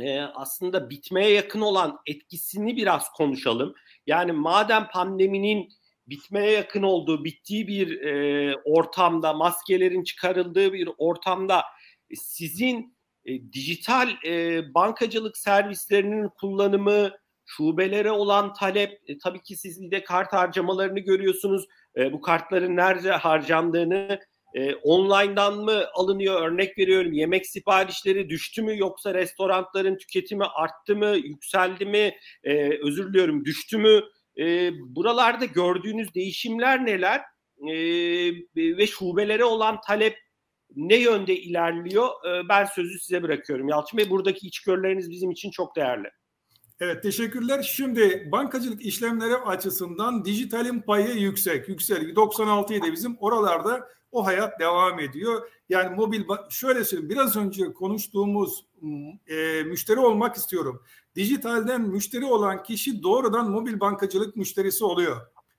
[0.00, 3.74] e, aslında bitmeye yakın olan etkisini biraz konuşalım.
[4.06, 5.68] Yani madem pandeminin
[6.06, 11.62] bitmeye yakın olduğu, bittiği bir e, ortamda, maskelerin çıkarıldığı bir ortamda
[12.10, 17.10] e, sizin e, dijital e, bankacılık servislerinin kullanımı,
[17.48, 21.66] şubelere olan talep, e, tabii ki siz de kart harcamalarını görüyorsunuz.
[21.96, 24.18] E, bu kartların nerede harcandığını
[24.54, 26.42] e, online'dan mı alınıyor?
[26.42, 32.14] Örnek veriyorum yemek siparişleri düştü mü yoksa restoranların tüketimi arttı mı, yükseldi mi?
[32.44, 34.00] E, özür diliyorum düştü mü?
[34.38, 37.22] E, buralarda gördüğünüz değişimler neler?
[37.68, 37.74] E,
[38.56, 40.18] ve şubelere olan talep
[40.76, 42.08] ne yönde ilerliyor?
[42.08, 44.10] E, ben sözü size bırakıyorum Yalçın Bey.
[44.10, 46.08] Buradaki içgörüleriniz bizim için çok değerli.
[46.80, 47.62] Evet teşekkürler.
[47.62, 51.68] Şimdi bankacılık işlemleri açısından dijitalin payı yüksek.
[51.68, 52.16] Yüksek.
[52.16, 53.16] 96 idi bizim.
[53.20, 55.50] Oralarda o hayat devam ediyor.
[55.68, 58.64] Yani mobil şöyle söyleyeyim biraz önce konuştuğumuz
[59.26, 60.82] e, müşteri olmak istiyorum.
[61.14, 65.16] Dijitalden müşteri olan kişi doğrudan mobil bankacılık müşterisi oluyor.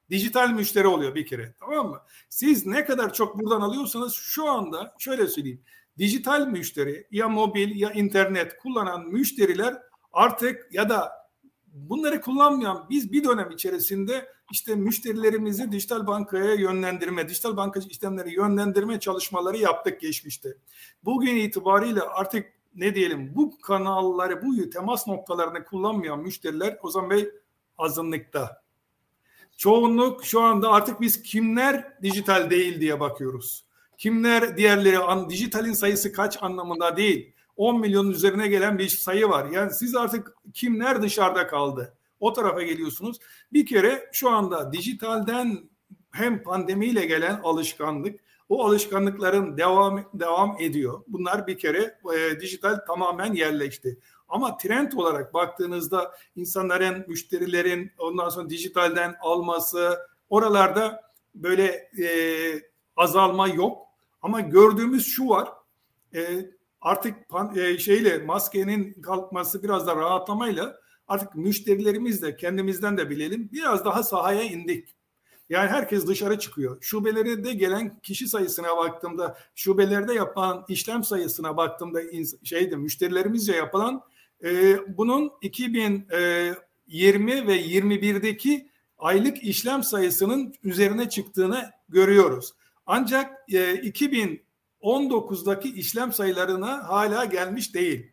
[0.09, 1.99] Dijital müşteri oluyor bir kere tamam mı?
[2.29, 5.61] Siz ne kadar çok buradan alıyorsanız şu anda şöyle söyleyeyim.
[5.97, 9.88] Dijital müşteri ya mobil ya internet kullanan müşteriler
[10.19, 11.11] artık ya da
[11.67, 18.99] bunları kullanmayan biz bir dönem içerisinde işte müşterilerimizi dijital bankaya yönlendirme, dijital bankacı işlemleri yönlendirme
[18.99, 20.57] çalışmaları yaptık geçmişte.
[21.03, 27.29] Bugün itibariyle artık ne diyelim bu kanalları, bu temas noktalarını kullanmayan müşteriler o zaman Bey
[27.77, 28.61] azınlıkta.
[29.57, 33.65] Çoğunluk şu anda artık biz kimler dijital değil diye bakıyoruz.
[33.97, 37.33] Kimler diğerleri an, dijitalin sayısı kaç anlamında değil.
[37.59, 39.45] 10 milyonun üzerine gelen bir sayı var.
[39.51, 41.93] Yani siz artık kimler dışarıda kaldı?
[42.19, 43.19] O tarafa geliyorsunuz.
[43.53, 45.69] Bir kere şu anda dijitalden
[46.11, 48.19] hem pandemiyle gelen alışkanlık,
[48.49, 51.01] o alışkanlıkların devam devam ediyor.
[51.07, 53.99] Bunlar bir kere e, dijital tamamen yerleşti.
[54.29, 61.01] Ama trend olarak baktığınızda insanların, müşterilerin ondan sonra dijitalden alması oralarda
[61.35, 61.65] böyle
[62.03, 62.07] e,
[62.95, 63.77] azalma yok.
[64.21, 65.49] Ama gördüğümüz şu var.
[66.15, 66.45] E,
[66.81, 73.49] artık pan, e, şeyle maskenin kalkması biraz da rahatlamayla artık müşterilerimiz de kendimizden de bilelim
[73.51, 74.95] biraz daha sahaya indik.
[75.49, 76.77] Yani herkes dışarı çıkıyor.
[76.81, 82.01] Şubelerde gelen kişi sayısına baktığımda, şubelerde yapılan işlem sayısına baktığımda
[82.43, 84.01] şeyde müşterilerimizce yapılan
[84.43, 92.53] e, bunun 2020 e, ve 21'deki aylık işlem sayısının üzerine çıktığını görüyoruz.
[92.85, 93.73] Ancak e,
[94.83, 98.11] 2019'daki işlem sayılarına hala gelmiş değil.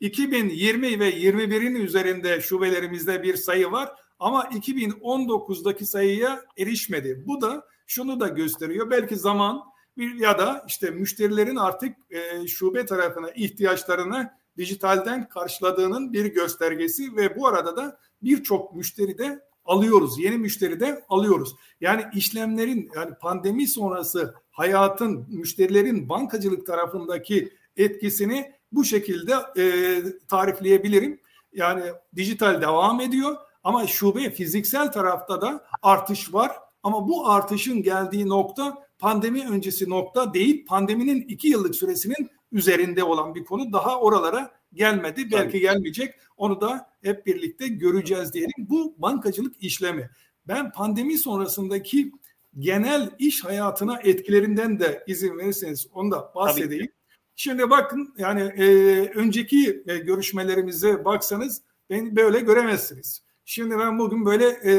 [0.00, 7.22] 2020 ve 21'in üzerinde şubelerimizde bir sayı var ama 2019'daki sayıya erişmedi.
[7.26, 8.90] Bu da şunu da gösteriyor.
[8.90, 9.62] Belki zaman
[9.96, 17.36] bir ya da işte müşterilerin artık e, şube tarafına ihtiyaçlarını dijitalden karşıladığının bir göstergesi ve
[17.36, 20.18] bu arada da birçok müşteri de alıyoruz.
[20.18, 21.54] Yeni müşteri de alıyoruz.
[21.80, 31.20] Yani işlemlerin yani pandemi sonrası hayatın müşterilerin bankacılık tarafındaki etkisini bu şekilde e, tarifleyebilirim.
[31.52, 31.82] Yani
[32.16, 36.52] dijital devam ediyor ama şube fiziksel tarafta da artış var.
[36.82, 40.66] Ama bu artışın geldiği nokta pandemi öncesi nokta değil.
[40.66, 43.72] Pandeminin iki yıllık süresinin üzerinde olan bir konu.
[43.72, 45.28] Daha oralara gelmedi.
[45.30, 45.32] Tabii.
[45.32, 46.14] Belki gelmeyecek.
[46.36, 48.52] Onu da hep birlikte göreceğiz diyelim.
[48.58, 50.10] Bu bankacılık işlemi.
[50.48, 52.12] Ben pandemi sonrasındaki
[52.58, 56.92] genel iş hayatına etkilerinden de izin verirseniz onu da bahsedeyim.
[57.36, 58.66] Şimdi bakın yani e,
[59.14, 63.22] önceki e, görüşmelerimize baksanız beni böyle göremezsiniz.
[63.44, 64.72] Şimdi ben bugün böyle e,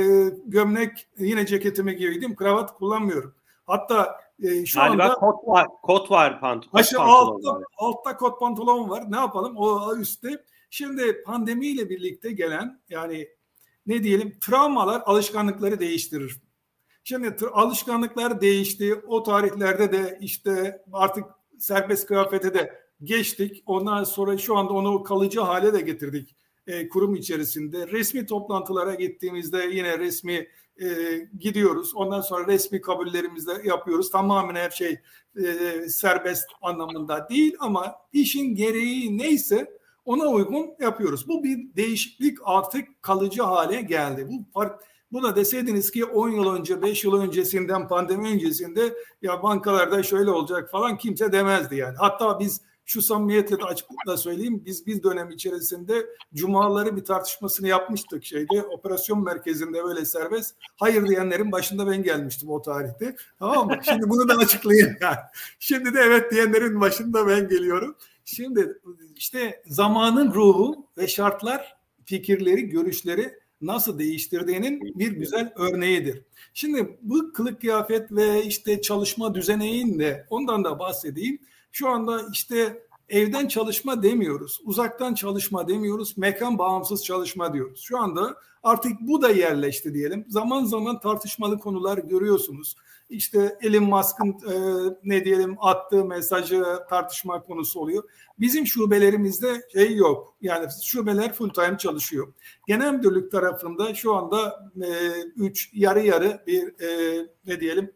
[0.46, 3.36] gömlek yine ceketimi giydim kravat kullanmıyorum.
[3.66, 6.80] Hatta e, şu Galiba anda kot var, kot var pantolon.
[6.80, 7.64] Aşı altta, var.
[7.78, 9.12] altta kot pantolon var.
[9.12, 9.58] Ne yapalım?
[9.58, 10.44] O üstte.
[10.70, 13.28] Şimdi pandemiyle birlikte gelen yani
[13.88, 16.42] ne diyelim travmalar alışkanlıkları değiştirir.
[17.10, 18.96] Şimdi alışkanlıklar değişti.
[19.08, 21.24] O tarihlerde de işte artık
[21.58, 23.64] serbest kıyafete de geçtik.
[23.66, 26.36] Ondan sonra şu anda onu kalıcı hale de getirdik
[26.68, 27.88] e, kurum içerisinde.
[27.88, 30.48] Resmi toplantılara gittiğimizde yine resmi
[30.82, 30.88] e,
[31.40, 31.96] gidiyoruz.
[31.96, 34.12] Ondan sonra resmi kabullerimizde yapıyoruz.
[34.12, 35.00] Tamamen her şey
[35.44, 35.44] e,
[35.88, 41.28] serbest anlamında değil ama işin gereği neyse ona uygun yapıyoruz.
[41.28, 44.28] Bu bir değişiklik artık kalıcı hale geldi.
[44.30, 49.44] Bu fark bu da deseydiniz ki 10 yıl önce, 5 yıl öncesinden, pandemi öncesinde ya
[49.44, 51.96] bankalarda şöyle olacak falan kimse demezdi yani.
[51.98, 54.64] Hatta biz şu samimiyetle de açıklıkla söyleyeyim.
[54.66, 60.56] Biz bir dönem içerisinde cumaları bir tartışmasını yapmıştık şeyde operasyon merkezinde öyle serbest.
[60.78, 63.16] Hayır diyenlerin başında ben gelmiştim o tarihte.
[63.40, 63.80] Tamam mı?
[63.84, 65.18] Şimdi bunu da açıklayayım yani.
[65.60, 67.96] Şimdi de evet diyenlerin başında ben geliyorum.
[68.26, 68.80] Şimdi
[69.16, 76.22] işte zamanın ruhu ve şartlar fikirleri, görüşleri nasıl değiştirdiğinin bir güzel örneğidir.
[76.54, 81.40] Şimdi bu kılık kıyafet ve işte çalışma düzeneğinde ondan da bahsedeyim.
[81.72, 87.82] Şu anda işte evden çalışma demiyoruz, uzaktan çalışma demiyoruz, mekan bağımsız çalışma diyoruz.
[87.82, 90.26] Şu anda artık bu da yerleşti diyelim.
[90.28, 92.76] Zaman zaman tartışmalı konular görüyorsunuz.
[93.10, 94.56] İşte Elon Musk'ın e,
[95.04, 98.04] ne diyelim attığı mesajı tartışma konusu oluyor.
[98.40, 100.38] Bizim şubelerimizde şey yok.
[100.42, 102.34] Yani şubeler full time çalışıyor.
[102.68, 107.92] Genel müdürlük tarafında şu anda 3 e, üç yarı yarı bir e, ne diyelim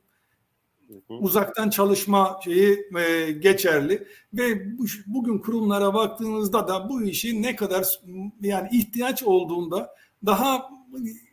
[1.09, 7.99] uzaktan çalışma şeyi e, geçerli ve bu, bugün kurumlara baktığınızda da bu işi ne kadar
[8.41, 9.95] yani ihtiyaç olduğunda
[10.25, 10.69] daha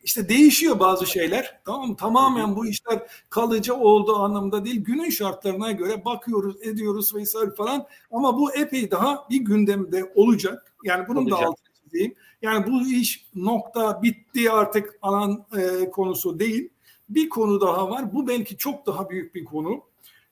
[0.05, 1.61] işte değişiyor bazı şeyler.
[1.65, 4.85] Tamam Tamamen bu işler kalıcı olduğu anlamda değil.
[4.85, 7.87] Günün şartlarına göre bakıyoruz, ediyoruz vesaire falan.
[8.11, 10.75] Ama bu epey daha bir gündemde olacak.
[10.85, 11.41] Yani bunun olacak.
[11.41, 12.15] da altını çizeyim.
[12.43, 16.69] Yani bu iş nokta bitti artık alan e, konusu değil.
[17.09, 18.15] Bir konu daha var.
[18.15, 19.83] Bu belki çok daha büyük bir konu.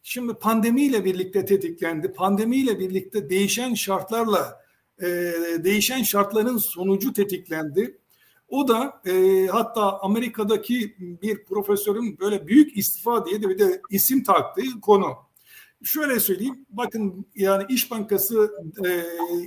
[0.02, 2.12] Şimdi pandemiyle birlikte tetiklendi.
[2.12, 4.60] Pandemiyle birlikte değişen şartlarla
[5.02, 5.06] e,
[5.64, 7.98] değişen şartların sonucu tetiklendi.
[8.48, 14.24] O da e, hatta Amerika'daki bir profesörün böyle büyük istifa diye de bir de isim
[14.24, 15.06] taktığı konu.
[15.82, 18.52] Şöyle söyleyeyim, bakın yani İş Bankası
[18.84, 19.02] e,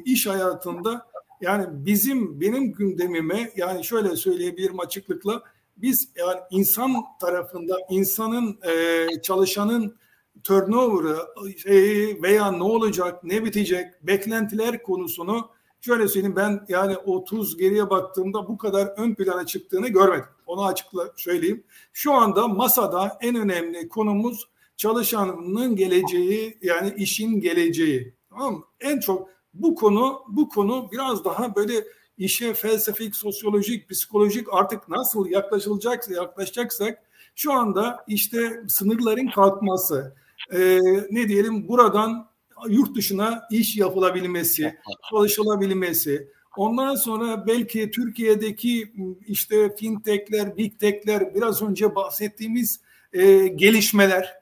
[0.05, 1.11] iş hayatında
[1.41, 5.43] yani bizim benim gündemime yani şöyle söyleyebilirim açıklıkla
[5.77, 9.95] biz yani insan tarafında insanın e, çalışanın
[10.43, 11.17] turnover'ı
[11.57, 15.49] şey, veya ne olacak, ne bitecek, beklentiler konusunu
[15.81, 20.25] şöyle söyleyeyim ben yani 30 geriye baktığımda bu kadar ön plana çıktığını görmedim.
[20.45, 21.63] Onu açıkla söyleyeyim.
[21.93, 28.15] Şu anda masada en önemli konumuz çalışanın geleceği yani işin geleceği.
[28.29, 28.63] Tamam mı?
[28.79, 31.83] En çok bu konu bu konu biraz daha böyle
[32.17, 36.99] işe felsefik, sosyolojik, psikolojik artık nasıl yaklaşılacaksa yaklaşacaksak
[37.35, 40.15] şu anda işte sınırların kalkması,
[40.53, 40.79] e,
[41.11, 42.30] ne diyelim buradan
[42.69, 44.77] yurt dışına iş yapılabilmesi,
[45.09, 48.93] çalışılabilmesi, ondan sonra belki Türkiye'deki
[49.27, 52.81] işte fintechler, big techler, biraz önce bahsettiğimiz
[53.13, 54.33] e, gelişmeler,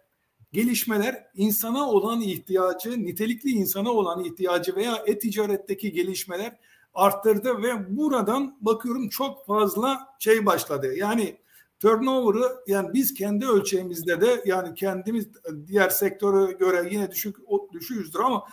[0.54, 6.56] gelişmeler insana olan ihtiyacı, nitelikli insana olan ihtiyacı veya e-ticaretteki gelişmeler
[6.94, 10.96] arttırdı ve buradan bakıyorum çok fazla şey başladı.
[10.96, 11.38] Yani
[11.80, 15.28] turnover'ı yani biz kendi ölçeğimizde de yani kendimiz
[15.68, 17.36] diğer sektöre göre yine düşük
[17.74, 18.48] düşüğüzdür ama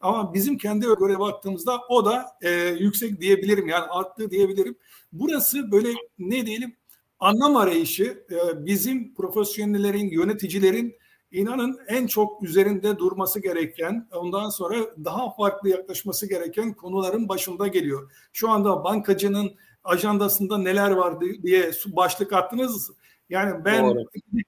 [0.00, 2.50] ama bizim kendi göre baktığımızda o da e,
[2.80, 4.78] yüksek diyebilirim yani arttı diyebilirim.
[5.12, 6.76] Burası böyle ne diyelim
[7.20, 10.96] anlam arayışı e, bizim profesyonellerin, yöneticilerin
[11.30, 18.10] inanın en çok üzerinde durması gereken, ondan sonra daha farklı yaklaşması gereken konuların başında geliyor.
[18.32, 22.90] Şu anda bankacının ajandasında neler var diye başlık attınız.
[23.28, 24.04] Yani ben Doğru.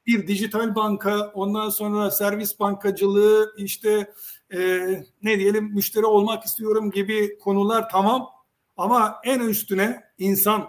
[0.07, 4.13] bir dijital banka, ondan sonra servis bankacılığı, işte
[4.55, 4.59] e,
[5.23, 8.29] ne diyelim müşteri olmak istiyorum gibi konular tamam.
[8.77, 10.69] Ama en üstüne insan,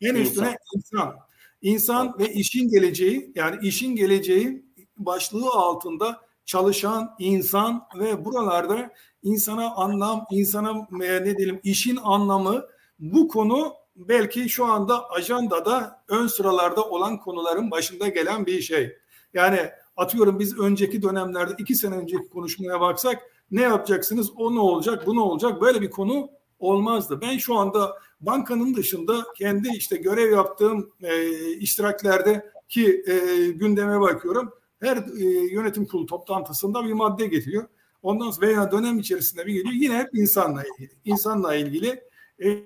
[0.00, 0.22] en insan.
[0.22, 1.14] üstüne insan.
[1.62, 4.64] İnsan ve işin geleceği, yani işin geleceği
[4.96, 8.90] başlığı altında çalışan insan ve buralarda
[9.22, 12.64] insana anlam, insana ne diyelim işin anlamı
[12.98, 18.96] bu konu belki şu anda ajandada ön sıralarda olan konuların başında gelen bir şey.
[19.34, 19.60] Yani
[19.96, 25.16] atıyorum biz önceki dönemlerde iki sene önceki konuşmaya baksak ne yapacaksınız, o ne olacak, bu
[25.16, 27.20] ne olacak böyle bir konu olmazdı.
[27.20, 34.52] Ben şu anda bankanın dışında kendi işte görev yaptığım e, iştiraklerde ki e, gündeme bakıyorum.
[34.80, 37.64] Her e, yönetim kurulu toplantısında bir madde getiriyor.
[38.02, 40.90] Ondan sonra veya dönem içerisinde bir geliyor yine hep insanla ilgili.
[41.04, 42.07] İnsanla ilgili
[42.44, 42.62] e,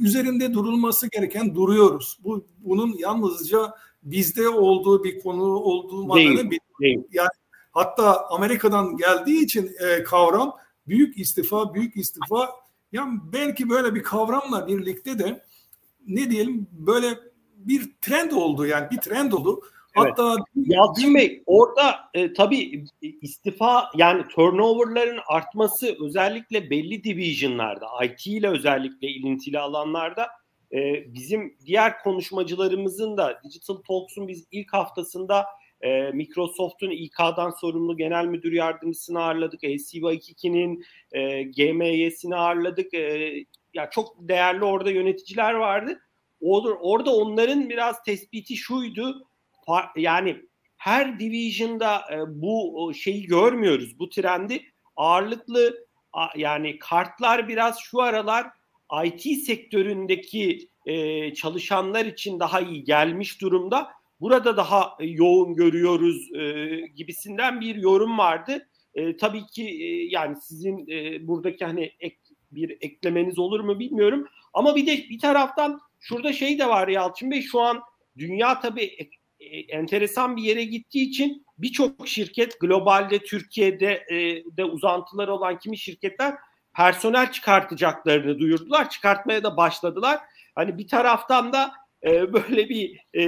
[0.00, 2.18] üzerinde durulması gereken duruyoruz.
[2.24, 6.50] Bu bunun yalnızca bizde olduğu bir konu olduğu değil.
[7.12, 7.28] yani
[7.72, 12.50] hatta Amerika'dan geldiği için e, kavram büyük istifa büyük istifa
[12.92, 15.44] yani belki böyle bir kavramla birlikte de
[16.06, 17.18] ne diyelim böyle
[17.56, 19.60] bir trend oldu yani bir trend oldu.
[19.94, 28.48] Hatta Yalçın Bey orada e, tabii istifa yani turnoverların artması özellikle belli divisionlarda IT ile
[28.48, 30.26] özellikle ilintili alanlarda
[30.72, 30.78] e,
[31.14, 35.46] bizim diğer konuşmacılarımızın da Digital Talks'un biz ilk haftasında
[35.80, 39.64] e, Microsoft'un İK'dan sorumlu genel müdür yardımcısını ağırladık.
[39.64, 42.94] ACVA 22'nin e, GMY'sini ağırladık.
[42.94, 43.34] E,
[43.74, 46.00] ya çok değerli orada yöneticiler vardı.
[46.40, 49.26] Orada, orada onların biraz tespiti şuydu
[49.96, 50.36] yani
[50.84, 53.98] her division'da e, bu şeyi görmüyoruz.
[53.98, 54.62] Bu trendi
[54.96, 55.86] ağırlıklı
[56.36, 58.46] yani kartlar biraz şu aralar
[59.04, 63.90] IT sektöründeki e, çalışanlar için daha iyi gelmiş durumda.
[64.20, 66.28] Burada daha e, yoğun görüyoruz
[66.96, 68.68] gibisinden bir yorum vardı.
[69.20, 69.62] Tabii ki
[70.10, 70.86] yani sizin
[71.28, 72.16] buradaki hani ek,
[72.50, 74.28] bir eklemeniz olur mu bilmiyorum.
[74.52, 77.82] Ama bir de bir taraftan şurada şey de var Yalçın Bey şu an
[78.18, 78.96] dünya tabii
[79.68, 86.34] enteresan bir yere gittiği için birçok şirket globalde Türkiye'de e, de uzantıları olan kimi şirketler
[86.76, 88.90] personel çıkartacaklarını duyurdular.
[88.90, 90.20] Çıkartmaya da başladılar.
[90.54, 91.72] Hani bir taraftan da
[92.02, 93.26] e, böyle bir e,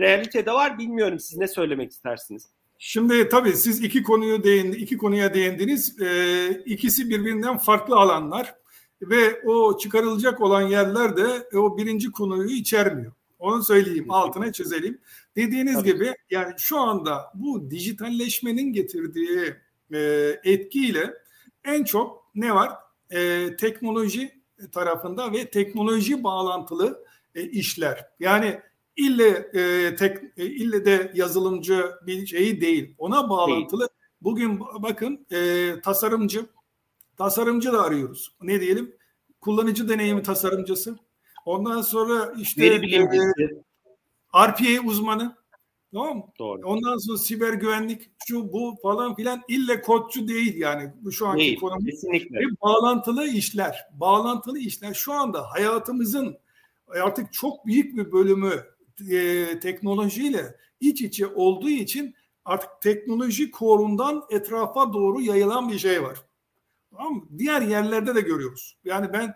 [0.00, 0.78] realite de var.
[0.78, 2.48] Bilmiyorum siz ne söylemek istersiniz?
[2.78, 6.00] Şimdi tabii siz iki konuyu değindi, iki konuya değindiniz.
[6.00, 8.54] E, ikisi birbirinden farklı alanlar
[9.02, 13.12] ve o çıkarılacak olan yerler de o birinci konuyu içermiyor.
[13.38, 14.98] Onu söyleyeyim, altına çizelim.
[15.36, 15.92] Dediğiniz Tabii.
[15.92, 19.54] gibi yani şu anda bu dijitalleşmenin getirdiği
[19.92, 20.00] e,
[20.44, 21.14] etkiyle
[21.64, 22.72] en çok ne var?
[23.10, 28.06] E, teknoloji tarafında ve teknoloji bağlantılı e, işler.
[28.20, 28.60] Yani
[28.96, 32.94] ille e, tek e, ille de yazılımcı bir şeyi değil.
[32.98, 33.80] Ona bağlantılı.
[33.80, 33.90] Değil.
[34.22, 36.46] Bugün bakın e, tasarımcı
[37.16, 38.32] tasarımcı da arıyoruz.
[38.42, 38.96] Ne diyelim?
[39.40, 40.98] Kullanıcı deneyimi tasarımcısı.
[41.44, 43.42] Ondan sonra işte Veri bilimcisi.
[43.42, 43.65] E,
[44.36, 45.36] RPA uzmanı.
[45.92, 46.24] Tamam mı?
[46.38, 46.60] Doğru.
[46.64, 51.40] Ondan sonra siber güvenlik şu bu falan filan ille kodcu değil yani bu şu anki
[51.40, 51.90] değil, ekonomi.
[51.90, 52.38] Kesinlikle.
[52.38, 53.86] Ve bağlantılı işler.
[53.92, 56.38] Bağlantılı işler şu anda hayatımızın
[56.88, 58.52] artık çok büyük bir bölümü
[59.10, 62.14] e, teknolojiyle iç içe olduğu için
[62.44, 66.18] artık teknoloji korundan etrafa doğru yayılan bir şey var.
[66.90, 67.24] Tamam mı?
[67.38, 68.76] Diğer yerlerde de görüyoruz.
[68.84, 69.34] Yani ben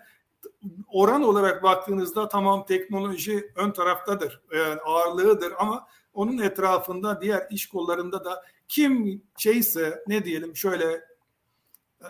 [0.89, 8.25] oran olarak baktığınızda tamam teknoloji ön taraftadır, yani ağırlığıdır ama onun etrafında diğer iş kollarında
[8.25, 11.05] da kim şeyse ne diyelim şöyle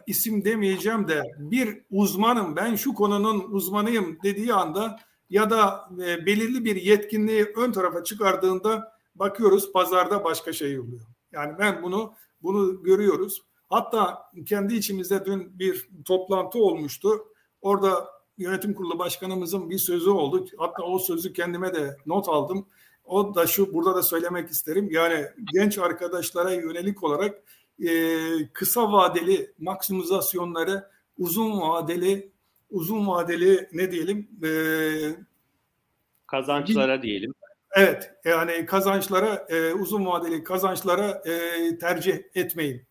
[0.07, 5.01] isim demeyeceğim de bir uzmanım ben şu konunun uzmanıyım dediği anda
[5.31, 11.07] ya da e, belirli bir yetkinliği ön tarafa çıkardığında bakıyoruz pazarda başka şey oluyor.
[11.33, 13.43] Yani ben bunu bunu görüyoruz.
[13.69, 17.25] Hatta kendi içimizde dün bir toplantı olmuştu.
[17.63, 18.09] Orada
[18.41, 20.47] yönetim kurulu başkanımızın bir sözü oldu.
[20.59, 22.67] Hatta o sözü kendime de not aldım.
[23.05, 24.89] O da şu burada da söylemek isterim.
[24.91, 27.43] Yani genç arkadaşlara yönelik olarak
[27.89, 27.93] e,
[28.53, 30.89] kısa vadeli maksimizasyonları
[31.19, 32.33] uzun vadeli
[32.71, 34.51] uzun vadeli ne diyelim e,
[36.27, 37.35] kazançlara diyelim.
[37.77, 42.90] Evet yani kazançlara e, uzun vadeli kazançlara e, tercih etmeyin.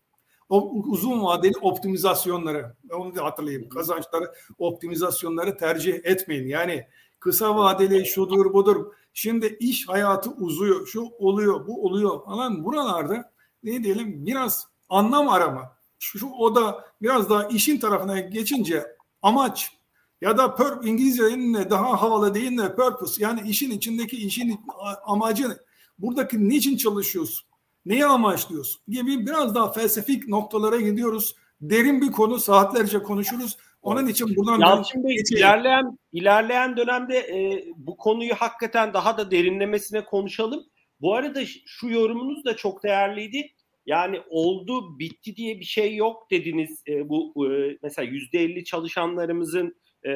[0.50, 3.68] O uzun vadeli optimizasyonları onu da hatırlayayım.
[3.68, 6.48] Kazançları optimizasyonları tercih etmeyin.
[6.48, 6.86] Yani
[7.20, 8.86] kısa vadeli şudur budur.
[9.14, 10.86] Şimdi iş hayatı uzuyor.
[10.86, 12.64] Şu oluyor, bu oluyor falan.
[12.64, 13.32] Buralarda
[13.62, 15.76] ne diyelim biraz anlam arama.
[15.98, 19.72] Şu, şu o biraz daha işin tarafına geçince amaç
[20.20, 24.60] ya da pur, İngilizcenin daha havalı değil de purpose yani işin içindeki işin
[25.04, 25.58] amacı
[25.98, 27.49] buradaki niçin çalışıyorsun?
[27.86, 28.82] Neyi amaçlıyorsun?
[28.88, 31.34] Gibi biraz daha felsefik noktalara gidiyoruz.
[31.60, 33.56] Derin bir konu saatlerce konuşuruz.
[33.82, 40.04] Onun için buradan Yalçın Bey ilerleyen ilerleyen dönemde e, bu konuyu hakikaten daha da derinlemesine
[40.04, 40.64] konuşalım.
[41.00, 43.50] Bu arada şu yorumunuz da çok değerliydi.
[43.86, 46.82] Yani oldu bitti diye bir şey yok dediniz.
[46.88, 49.76] E, bu e, mesela yüzde elli çalışanlarımızın
[50.06, 50.12] e,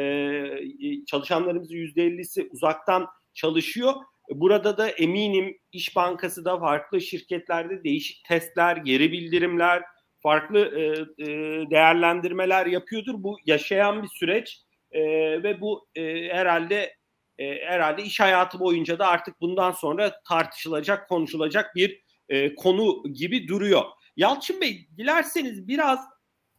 [1.07, 3.95] çalışanlarımızın yüzde ellisi uzaktan çalışıyor.
[4.31, 9.83] Burada da eminim İş Bankası da farklı şirketlerde değişik testler, geri bildirimler,
[10.20, 10.83] farklı e,
[11.22, 11.27] e,
[11.70, 13.14] değerlendirmeler yapıyordur.
[13.16, 15.03] Bu yaşayan bir süreç e,
[15.43, 16.97] ve bu e, herhalde
[17.39, 22.05] herhalde iş hayatı boyunca da artık bundan sonra tartışılacak, konuşulacak bir
[22.57, 23.83] konu gibi duruyor.
[24.16, 25.99] Yalçın Bey dilerseniz biraz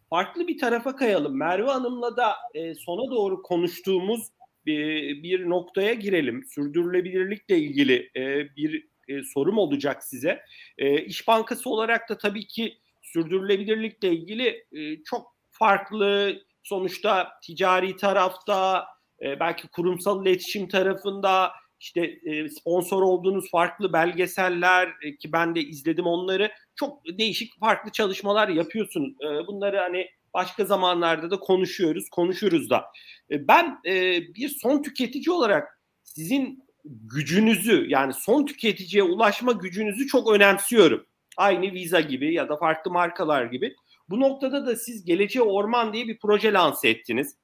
[0.09, 1.37] farklı bir tarafa kayalım.
[1.37, 2.35] Merve Hanım'la da
[2.77, 4.29] sona doğru konuştuğumuz
[4.65, 6.43] bir, bir noktaya girelim.
[6.45, 10.41] Sürdürülebilirlikle ilgili e, bir e, sorum olacak size.
[10.77, 18.85] E, İş Bankası olarak da tabii ki sürdürülebilirlikle ilgili e, çok farklı sonuçta ticari tarafta
[19.21, 25.61] e, belki kurumsal iletişim tarafında işte e, sponsor olduğunuz farklı belgeseller e, ki ben de
[25.61, 29.13] izledim onları çok değişik farklı çalışmalar yapıyorsunuz.
[29.21, 32.85] E, bunları hani başka zamanlarda da konuşuyoruz, konuşuruz da.
[33.31, 40.31] E, ben e, bir son tüketici olarak sizin gücünüzü yani son tüketiciye ulaşma gücünüzü çok
[40.31, 41.05] önemsiyorum.
[41.37, 43.75] Aynı Visa gibi ya da farklı markalar gibi.
[44.09, 47.35] Bu noktada da siz Geleceğe Orman diye bir proje lanse ettiniz.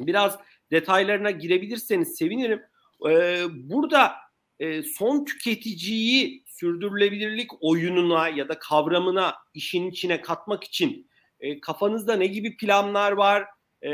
[0.00, 0.38] Biraz
[0.70, 2.62] detaylarına girebilirseniz sevinirim.
[3.10, 4.12] Ee, burada
[4.58, 11.08] e, son tüketiciyi sürdürülebilirlik oyununa ya da kavramına işin içine katmak için
[11.44, 13.44] e, kafanızda ne gibi planlar var?
[13.82, 13.90] E,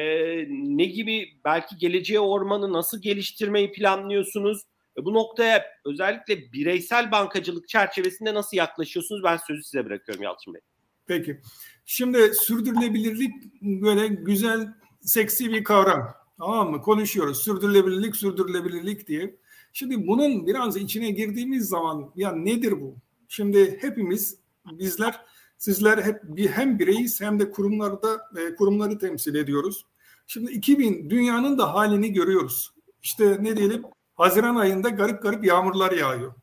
[0.51, 4.63] ne gibi belki geleceğe ormanı nasıl geliştirmeyi planlıyorsunuz?
[4.99, 9.25] E, bu noktaya özellikle bireysel bankacılık çerçevesinde nasıl yaklaşıyorsunuz?
[9.25, 10.61] Ben sözü size bırakıyorum Yalçın Bey.
[11.07, 11.41] Peki.
[11.85, 14.69] Şimdi sürdürülebilirlik böyle güzel,
[15.01, 16.15] seksi bir kavram.
[16.39, 16.83] Tamam mı?
[16.83, 17.45] Konuşuyoruz.
[17.45, 19.37] Sürdürülebilirlik, sürdürülebilirlik diye.
[19.73, 22.97] Şimdi bunun biraz içine girdiğimiz zaman ya nedir bu?
[23.29, 24.39] Şimdi hepimiz
[24.73, 25.21] bizler
[25.61, 29.87] sizler hep bir hem bireyiz hem de kurumlarda e, kurumları temsil ediyoruz.
[30.27, 32.75] Şimdi 2000 dünyanın da halini görüyoruz.
[33.03, 33.85] İşte ne diyelim
[34.15, 36.35] Haziran ayında garip garip yağmurlar yağıyor.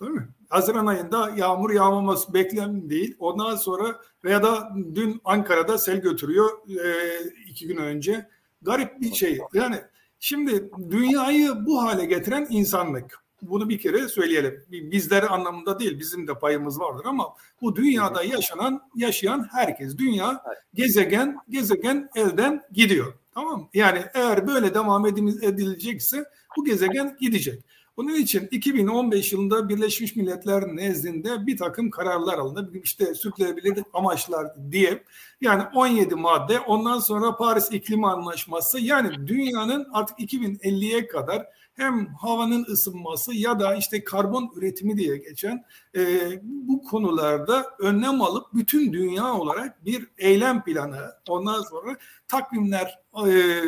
[0.00, 0.28] Değil mi?
[0.48, 3.16] Haziran ayında yağmur yağmaması beklenen değil.
[3.18, 8.28] Ondan sonra veya da dün Ankara'da sel götürüyor e, iki gün önce.
[8.62, 9.38] Garip bir şey.
[9.52, 9.76] Yani
[10.20, 13.23] şimdi dünyayı bu hale getiren insanlık.
[13.50, 14.64] Bunu bir kere söyleyelim.
[14.70, 19.98] Bizler anlamında değil, bizim de payımız vardır ama bu dünyada yaşanan, yaşayan herkes.
[19.98, 20.42] Dünya
[20.74, 23.14] gezegen, gezegen elden gidiyor.
[23.34, 23.68] Tamam mı?
[23.74, 26.24] Yani eğer böyle devam edilecekse
[26.56, 27.64] bu gezegen gidecek.
[27.96, 32.70] Bunun için 2015 yılında Birleşmiş Milletler nezdinde bir takım kararlar alındı.
[32.82, 35.04] İşte sürdürülebilir amaçlar diye.
[35.40, 42.64] Yani 17 madde ondan sonra Paris İklim Anlaşması yani dünyanın artık 2050'ye kadar hem havanın
[42.64, 45.64] ısınması ya da işte karbon üretimi diye geçen
[45.96, 51.96] e, bu konularda önlem alıp bütün dünya olarak bir eylem planı ondan sonra
[52.28, 53.62] takvimler e,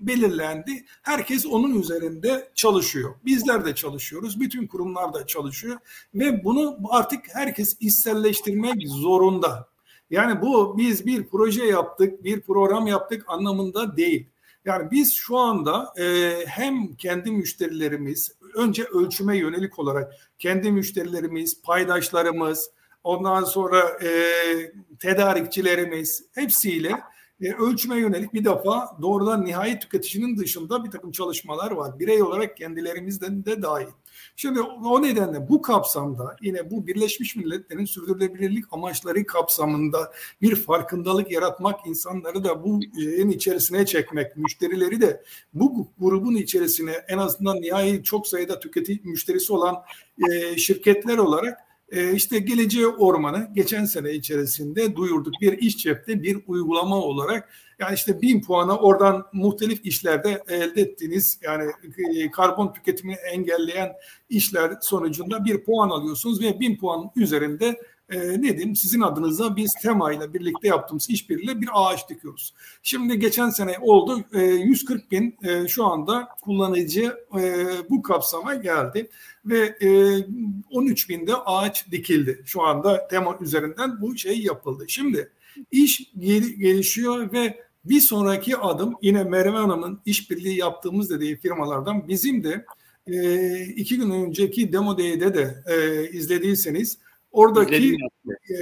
[0.00, 0.84] belirlendi.
[1.02, 3.14] Herkes onun üzerinde çalışıyor.
[3.24, 4.40] Bizler de çalışıyoruz.
[4.40, 5.78] Bütün kurumlar da çalışıyor.
[6.14, 9.68] Ve bunu artık herkes içselleştirmek zorunda.
[10.10, 14.26] Yani bu biz bir proje yaptık, bir program yaptık anlamında değil.
[14.64, 22.70] Yani biz şu anda e, hem kendi müşterilerimiz, önce ölçüme yönelik olarak kendi müşterilerimiz, paydaşlarımız,
[23.04, 24.10] ondan sonra e,
[24.98, 27.00] tedarikçilerimiz hepsiyle
[27.40, 31.98] e, ölçüme yönelik bir defa doğrudan nihai tüketicinin dışında bir takım çalışmalar var.
[31.98, 33.86] Birey olarak kendilerimizden de dahil.
[34.36, 40.12] Şimdi o nedenle bu kapsamda yine bu Birleşmiş Milletler'in sürdürülebilirlik amaçları kapsamında
[40.42, 45.22] bir farkındalık yaratmak, insanları da bu şeyin içerisine çekmek, müşterileri de
[45.54, 49.82] bu grubun içerisine en azından nihai çok sayıda tüketici müşterisi olan
[50.30, 51.58] e, şirketler olarak
[51.94, 55.34] e, işte Geleceği Ormanı geçen sene içerisinde duyurduk.
[55.40, 57.48] Bir iş cepte bir uygulama olarak.
[57.78, 61.72] Yani işte bin puanı oradan muhtelif işlerde elde ettiğiniz yani
[62.16, 63.92] e, karbon tüketimini engelleyen
[64.28, 67.80] işler sonucunda bir puan alıyorsunuz ve bin puan üzerinde
[68.14, 72.54] e, ne diyeyim sizin adınıza biz Tema ile birlikte yaptığımız işbirliğiyle bir ağaç dikiyoruz.
[72.82, 79.10] Şimdi geçen sene oldu e, 140 bin e, şu anda kullanıcı e, bu kapsama geldi
[79.46, 80.18] ve e,
[80.70, 82.42] 13 binde ağaç dikildi.
[82.46, 84.84] Şu anda Tema üzerinden bu şey yapıldı.
[84.88, 85.30] Şimdi
[85.70, 86.12] iş
[86.58, 92.64] gelişiyor ve bir sonraki adım yine Merve Hanım'ın işbirliği yaptığımız dediği firmalardan bizim de
[93.06, 96.98] e, iki gün önceki Demo Day'de de e, izlediyseniz
[97.34, 97.96] Oradaki
[98.50, 98.54] e,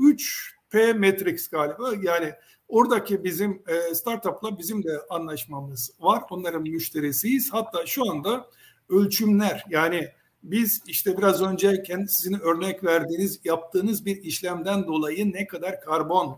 [0.00, 2.32] 3P Matrix galiba yani
[2.68, 6.22] oradaki bizim e, startupla bizim de anlaşmamız var.
[6.30, 7.52] Onların müşterisiyiz.
[7.52, 8.46] Hatta şu anda
[8.88, 10.08] ölçümler yani
[10.42, 16.36] biz işte biraz önce sizin örnek verdiğiniz yaptığınız bir işlemden dolayı ne kadar karbon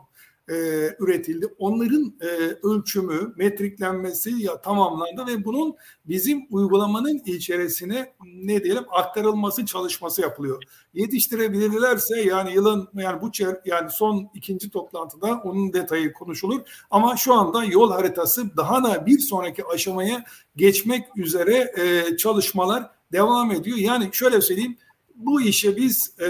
[0.52, 0.56] e,
[0.98, 1.46] üretildi.
[1.58, 2.26] Onların e,
[2.62, 5.74] ölçümü, metriklenmesi ya tamamlandı ve bunun
[6.04, 10.62] bizim uygulamanın içerisine ne diyelim aktarılması çalışması yapılıyor.
[10.94, 13.30] Yetiştirebilirlerse yani yılın yani bu
[13.64, 16.60] yani son ikinci toplantıda onun detayı konuşulur.
[16.90, 20.24] Ama şu anda yol haritası daha da bir sonraki aşamaya
[20.56, 23.76] geçmek üzere e, çalışmalar devam ediyor.
[23.76, 24.76] Yani şöyle söyleyeyim
[25.14, 26.28] bu işe biz e,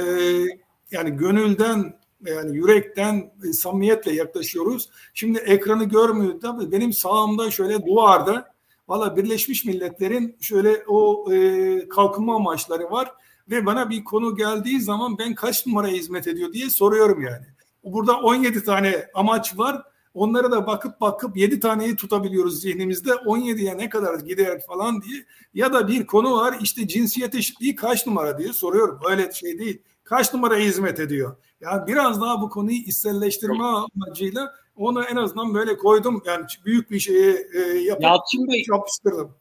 [0.90, 4.88] yani gönülden yani yürekten e, samimiyetle yaklaşıyoruz.
[5.14, 8.52] Şimdi ekranı görmüyor tabii benim sağımda şöyle duvarda
[8.88, 13.12] valla Birleşmiş Milletler'in şöyle o e, kalkınma amaçları var
[13.50, 17.46] ve bana bir konu geldiği zaman ben kaç numara hizmet ediyor diye soruyorum yani.
[17.84, 19.82] Burada 17 tane amaç var.
[20.14, 23.10] Onlara da bakıp bakıp 7 taneyi tutabiliyoruz zihnimizde.
[23.10, 25.24] 17'ye ne kadar gider falan diye.
[25.54, 29.00] Ya da bir konu var işte cinsiyet eşitliği kaç numara diye soruyorum.
[29.10, 29.82] Öyle şey değil.
[30.12, 31.36] Kaç numara hizmet ediyor?
[31.60, 36.22] Yani biraz daha bu konuyu içselleştirme amacıyla onu en azından böyle koydum.
[36.26, 39.34] Yani büyük bir şeyi e, yapıp Yalçın Bey, yapıştırdım.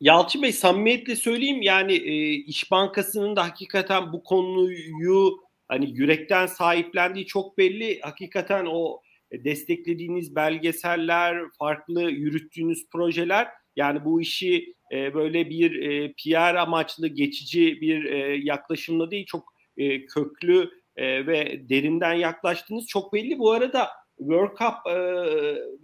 [0.00, 7.26] Yalçın Bey samimiyetle söyleyeyim yani e, İş Bankası'nın da hakikaten bu konuyu hani yürekten sahiplendiği
[7.26, 8.00] çok belli.
[8.00, 9.00] Hakikaten o
[9.32, 17.80] desteklediğiniz belgeseller, farklı yürüttüğünüz projeler yani bu işi e, böyle bir e, PR amaçlı geçici
[17.80, 23.38] bir e, yaklaşımla değil çok e, köklü e, ve derinden yaklaştığınız çok belli.
[23.38, 24.96] Bu arada World Cup e,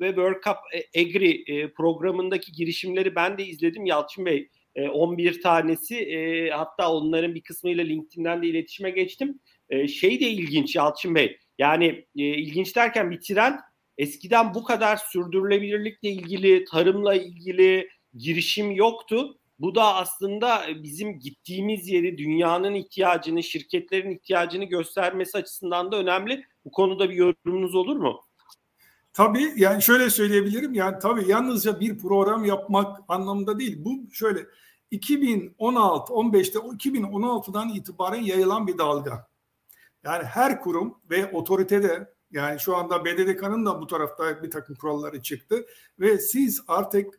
[0.01, 0.57] ve World Cup
[0.97, 4.49] Agri e, programındaki girişimleri ben de izledim Yalçın Bey.
[4.75, 9.41] E, 11 tanesi e, hatta onların bir kısmıyla LinkedIn'den de iletişime geçtim.
[9.71, 11.39] E, şey de ilginç Yalçın Bey.
[11.59, 11.87] Yani
[12.17, 13.59] e, ilginç derken bir trend
[13.99, 19.39] eskiden bu kadar sürdürülebilirlikle ilgili, tarımla ilgili girişim yoktu.
[19.59, 26.45] Bu da aslında bizim gittiğimiz yeri, dünyanın ihtiyacını, şirketlerin ihtiyacını göstermesi açısından da önemli.
[26.65, 28.21] Bu konuda bir yorumunuz olur mu?
[29.13, 33.85] Tabii yani şöyle söyleyebilirim yani tabii yalnızca bir program yapmak anlamında değil.
[33.85, 34.47] Bu şöyle
[34.91, 39.27] 2016 15'te 2016'dan itibaren yayılan bir dalga.
[40.05, 45.23] Yani her kurum ve otoritede yani şu anda BDDK'nın da bu tarafta bir takım kuralları
[45.23, 45.67] çıktı
[46.01, 47.19] ve siz artık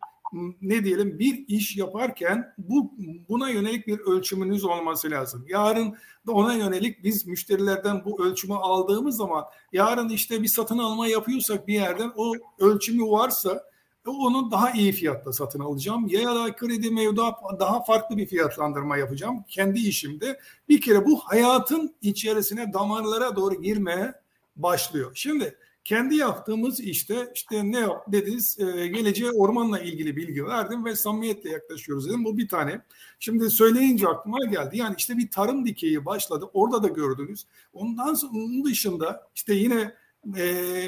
[0.61, 2.93] ne diyelim bir iş yaparken bu
[3.29, 5.45] buna yönelik bir ölçümünüz olması lazım.
[5.47, 11.07] Yarın da ona yönelik biz müşterilerden bu ölçümü aldığımız zaman yarın işte bir satın alma
[11.07, 13.63] yapıyorsak bir yerden o ölçümü varsa
[14.05, 16.07] onu daha iyi fiyatta satın alacağım.
[16.07, 20.39] Ya da kredi mevduat daha farklı bir fiyatlandırma yapacağım kendi işimde.
[20.69, 24.13] Bir kere bu hayatın içerisine damarlara doğru girmeye
[24.55, 25.11] başlıyor.
[25.15, 31.49] Şimdi kendi yaptığımız işte işte ne dediniz e, geleceğe ormanla ilgili bilgi verdim ve samimiyetle
[31.49, 32.25] yaklaşıyoruz dedim.
[32.25, 32.81] Bu bir tane.
[33.19, 34.77] Şimdi söyleyince aklıma geldi.
[34.77, 36.49] Yani işte bir tarım dikeyi başladı.
[36.53, 37.45] Orada da gördünüz.
[37.73, 39.93] Ondan sonra onun dışında işte yine
[40.37, 40.43] e,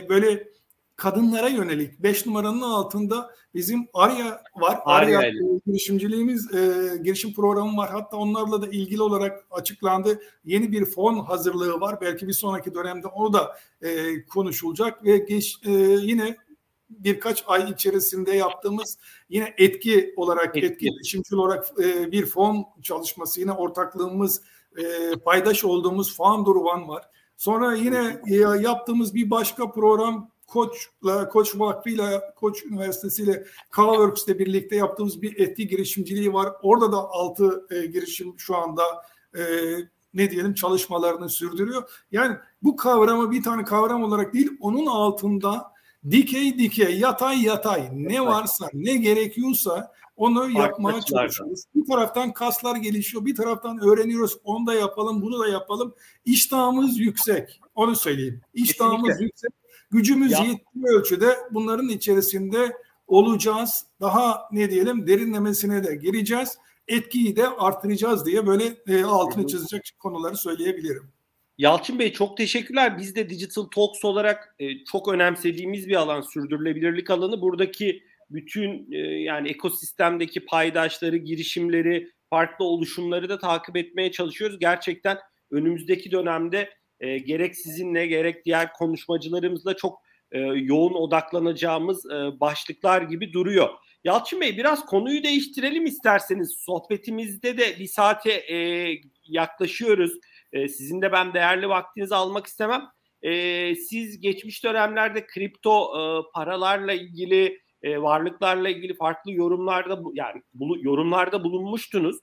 [0.10, 0.55] böyle
[0.96, 4.80] kadınlara yönelik 5 numaranın altında bizim Arya var.
[4.86, 5.32] Arya, Arya
[5.68, 7.90] girişimciliğimiz e, girişim programı var.
[7.92, 10.22] Hatta onlarla da ilgili olarak açıklandı.
[10.46, 12.02] Yeni bir fon hazırlığı var.
[12.02, 15.72] Belki bir sonraki dönemde o da e, konuşulacak ve geç, e,
[16.02, 16.38] yine
[16.90, 18.98] birkaç ay içerisinde yaptığımız
[19.30, 24.42] yine etki olarak etki, etki girişimcil olarak e, bir fon çalışması yine ortaklığımız
[24.78, 27.04] e, paydaş olduğumuz Founder One var.
[27.38, 34.76] Sonra yine e, yaptığımız bir başka program Koç'la, Koç Vakfı'yla, Koç Üniversitesi ile Kavaworks'le birlikte
[34.76, 36.54] yaptığımız bir etki girişimciliği var.
[36.62, 38.84] Orada da altı e, girişim şu anda
[39.38, 39.42] e,
[40.14, 41.90] ne diyelim çalışmalarını sürdürüyor.
[42.12, 45.72] Yani bu kavramı bir tane kavram olarak değil, onun altında
[46.12, 51.64] dikey dikey, yatay yatay ne varsa, ne gerekiyorsa onu yapmaya çalışıyoruz.
[51.76, 54.38] Bir taraftan kaslar gelişiyor, bir taraftan öğreniyoruz.
[54.44, 55.94] Onu da yapalım, bunu da yapalım.
[56.26, 57.62] İştahımız yüksek.
[57.76, 58.42] Onu söyleyeyim.
[58.54, 59.26] İştahımız Kesinlikle.
[59.26, 60.40] yüksek Gücümüz ya.
[60.40, 62.78] yettiği ölçüde bunların içerisinde
[63.08, 63.86] olacağız.
[64.02, 66.58] Daha ne diyelim derinlemesine de gireceğiz.
[66.88, 71.12] Etkiyi de artıracağız diye böyle e, altını çizecek konuları söyleyebilirim.
[71.58, 72.98] Yalçın Bey çok teşekkürler.
[72.98, 77.42] Biz de Digital Talks olarak e, çok önemsediğimiz bir alan sürdürülebilirlik alanı.
[77.42, 84.60] Buradaki bütün e, yani ekosistemdeki paydaşları, girişimleri, farklı oluşumları da takip etmeye çalışıyoruz.
[84.60, 85.18] Gerçekten
[85.52, 86.70] önümüzdeki dönemde
[87.00, 93.70] e, gerek sizinle gerek diğer konuşmacılarımızla çok e, yoğun odaklanacağımız e, başlıklar gibi duruyor.
[94.04, 96.56] Yalçın Bey biraz konuyu değiştirelim isterseniz.
[96.60, 98.90] Sohbetimizde de bir saate e,
[99.26, 100.12] yaklaşıyoruz.
[100.54, 102.82] E, sizin de ben değerli vaktinizi almak istemem.
[103.22, 106.02] E, siz geçmiş dönemlerde kripto e,
[106.34, 112.16] paralarla ilgili, e, varlıklarla ilgili farklı yorumlarda yani bu, yorumlarda bulunmuştunuz.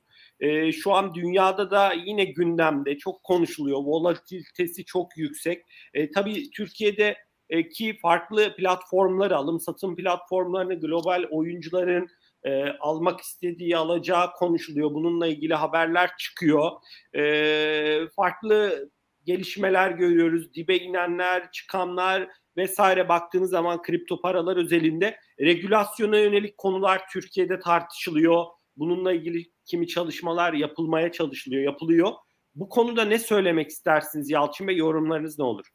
[0.42, 3.78] E, şu an dünyada da yine gündemde çok konuşuluyor.
[3.78, 5.62] Volatilitesi çok yüksek.
[5.94, 7.16] E, tabii Türkiye'de
[7.50, 12.08] e, ki farklı platformları, alım satım platformlarını global oyuncuların
[12.44, 14.94] e, almak istediği, alacağı konuşuluyor.
[14.94, 16.70] Bununla ilgili haberler çıkıyor.
[17.14, 18.88] E, farklı
[19.24, 20.54] gelişmeler görüyoruz.
[20.54, 28.44] Dibe inenler, çıkanlar vesaire baktığınız zaman kripto paralar özelinde regülasyona yönelik konular Türkiye'de tartışılıyor.
[28.76, 32.12] Bununla ilgili kimi çalışmalar yapılmaya çalışılıyor, yapılıyor.
[32.54, 34.76] Bu konuda ne söylemek istersiniz Yalçın Bey?
[34.76, 35.66] Yorumlarınız ne olur?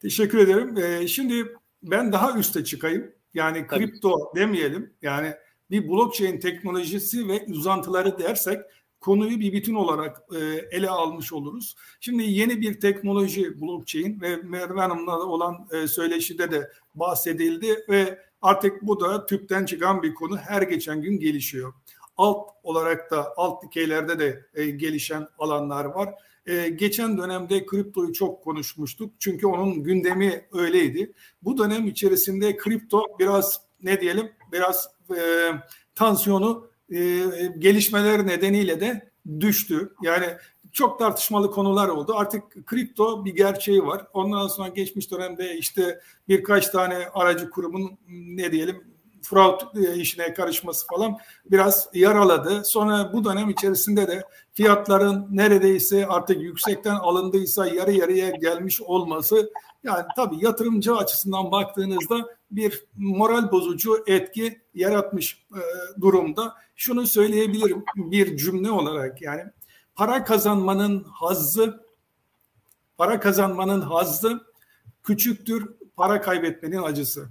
[0.00, 0.76] Teşekkür ederim.
[0.76, 3.12] Ee, şimdi ben daha üste çıkayım.
[3.34, 3.86] Yani Tabii.
[3.90, 4.94] kripto demeyelim.
[5.02, 5.32] Yani
[5.70, 8.60] bir blockchain teknolojisi ve uzantıları dersek
[9.00, 10.38] konuyu bir bütün olarak e,
[10.76, 11.74] ele almış oluruz.
[12.00, 18.82] Şimdi yeni bir teknoloji blockchain ve Merve Hanım'la olan e, söyleşide de bahsedildi ve artık
[18.82, 21.74] bu da tüpten çıkan bir konu her geçen gün gelişiyor
[22.16, 26.14] alt olarak da alt dikeylerde de e, gelişen alanlar var.
[26.46, 29.12] E, geçen dönemde kriptoyu çok konuşmuştuk.
[29.18, 31.12] Çünkü onun gündemi öyleydi.
[31.42, 35.20] Bu dönem içerisinde kripto biraz ne diyelim biraz e,
[35.94, 36.96] tansiyonu e,
[37.58, 39.10] gelişmeler nedeniyle de
[39.40, 39.94] düştü.
[40.02, 40.26] Yani
[40.72, 42.14] çok tartışmalı konular oldu.
[42.16, 44.06] Artık kripto bir gerçeği var.
[44.12, 48.91] Ondan sonra geçmiş dönemde işte birkaç tane aracı kurumun ne diyelim
[49.22, 52.64] fraud e, işine karışması falan biraz yaraladı.
[52.64, 59.50] Sonra bu dönem içerisinde de fiyatların neredeyse artık yüksekten alındıysa yarı yarıya gelmiş olması
[59.84, 65.60] yani tabii yatırımcı açısından baktığınızda bir moral bozucu etki yaratmış e,
[66.00, 66.54] durumda.
[66.76, 69.44] Şunu söyleyebilirim bir cümle olarak yani
[69.94, 71.84] para kazanmanın hazzı
[72.96, 74.46] para kazanmanın hazzı
[75.02, 77.28] küçüktür para kaybetmenin acısı.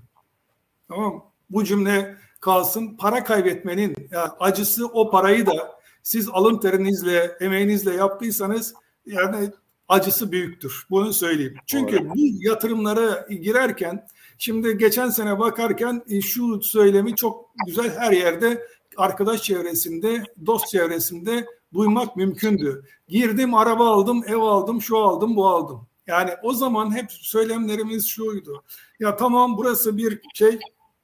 [0.88, 1.31] Tamam mı?
[1.54, 2.98] Bu cümle kalsın.
[2.98, 8.74] Para kaybetmenin yani acısı o parayı da siz alın terinizle, emeğinizle yaptıysanız
[9.06, 9.52] yani
[9.88, 10.86] acısı büyüktür.
[10.90, 11.56] Bunu söyleyeyim.
[11.66, 12.10] Çünkü Doğru.
[12.10, 19.44] bu yatırımlara girerken şimdi geçen sene bakarken e, şu söylemi çok güzel her yerde arkadaş
[19.44, 22.86] çevresinde, dost çevresinde duymak mümkündü.
[23.08, 25.88] Girdim, araba aldım, ev aldım, şu aldım, bu aldım.
[26.08, 28.64] Yani o zaman hep söylemlerimiz şuydu.
[29.00, 30.60] Ya tamam burası bir şey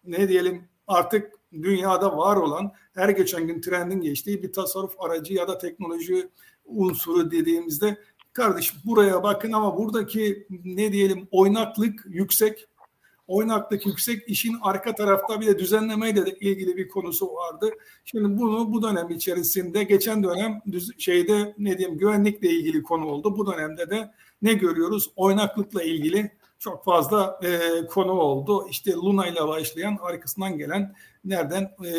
[0.07, 5.47] ne diyelim artık dünyada var olan her geçen gün trendin geçtiği bir tasarruf aracı ya
[5.47, 6.29] da teknoloji
[6.65, 7.97] unsuru dediğimizde
[8.33, 12.67] kardeşim buraya bakın ama buradaki ne diyelim oynaklık yüksek
[13.27, 17.69] oynaklık yüksek işin arka tarafta bir de düzenlemeyle de ilgili bir konusu vardı.
[18.05, 20.61] Şimdi bunu bu dönem içerisinde geçen dönem
[20.97, 23.37] şeyde ne diyeyim güvenlikle ilgili konu oldu.
[23.37, 25.11] Bu dönemde de ne görüyoruz?
[25.15, 28.67] Oynaklıkla ilgili çok fazla e, konu oldu.
[28.69, 30.95] İşte Luna ile başlayan arkasından gelen
[31.25, 31.91] nereden e,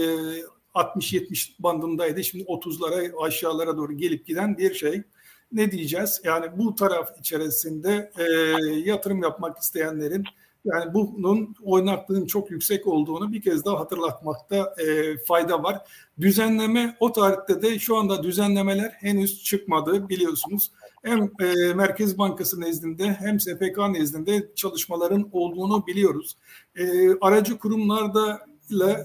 [0.74, 2.24] 60-70 bandındaydı.
[2.24, 5.02] Şimdi 30'lara aşağılara doğru gelip giden bir şey.
[5.52, 6.20] Ne diyeceğiz?
[6.24, 8.24] Yani bu taraf içerisinde e,
[8.78, 10.24] yatırım yapmak isteyenlerin
[10.64, 15.78] yani bunun oynaklığın çok yüksek olduğunu bir kez daha hatırlatmakta e, fayda var.
[16.20, 20.70] Düzenleme o tarihte de şu anda düzenlemeler henüz çıkmadı biliyorsunuz.
[21.04, 26.36] Hem e, Merkez Bankası nezdinde hem SPK nezdinde çalışmaların olduğunu biliyoruz.
[26.76, 28.48] E, aracı kurumlarda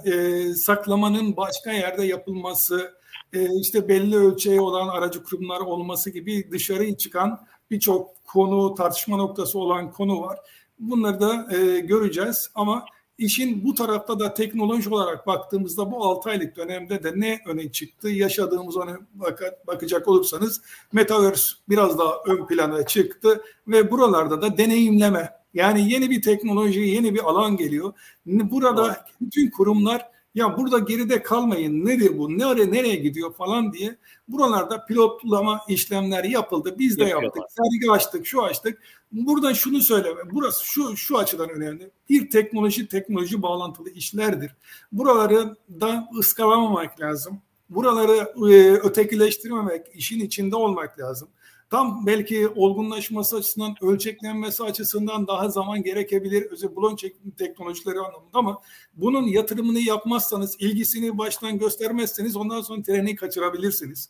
[0.05, 2.93] e, saklamanın başka yerde yapılması,
[3.33, 7.39] e, işte belli ölçeği olan aracı kurumlar olması gibi dışarı çıkan
[7.71, 10.39] birçok konu, tartışma noktası olan konu var.
[10.79, 12.85] Bunları da e, göreceğiz ama
[13.17, 18.09] işin bu tarafta da teknoloji olarak baktığımızda bu 6 aylık dönemde de ne öne çıktı?
[18.09, 20.61] Yaşadığımız öne bak bakacak olursanız
[20.93, 27.13] Metaverse biraz daha ön plana çıktı ve buralarda da deneyimleme yani yeni bir teknoloji, yeni
[27.13, 27.93] bir alan geliyor.
[28.25, 34.85] Burada bütün kurumlar ya burada geride kalmayın nedir bu nereye nereye gidiyor falan diye buralarda
[34.85, 36.75] pilotlama işlemleri yapıldı.
[36.79, 37.43] Biz de yaptık.
[37.49, 38.81] Sergi açtık, şu açtık.
[39.11, 40.21] Burada şunu söyleme.
[40.31, 41.91] Burası şu şu açıdan önemli.
[42.09, 44.55] Bir teknoloji teknoloji bağlantılı işlerdir.
[44.91, 47.41] Buraları da ıskalamamak lazım.
[47.69, 51.27] Buraları e, ötekileştirmemek, işin içinde olmak lazım
[51.73, 58.61] tam belki olgunlaşması açısından, ölçeklenmesi açısından daha zaman gerekebilir özel blockchain teknolojileri anlamında ama
[58.93, 64.09] bunun yatırımını yapmazsanız, ilgisini baştan göstermezseniz ondan sonra treni kaçırabilirsiniz.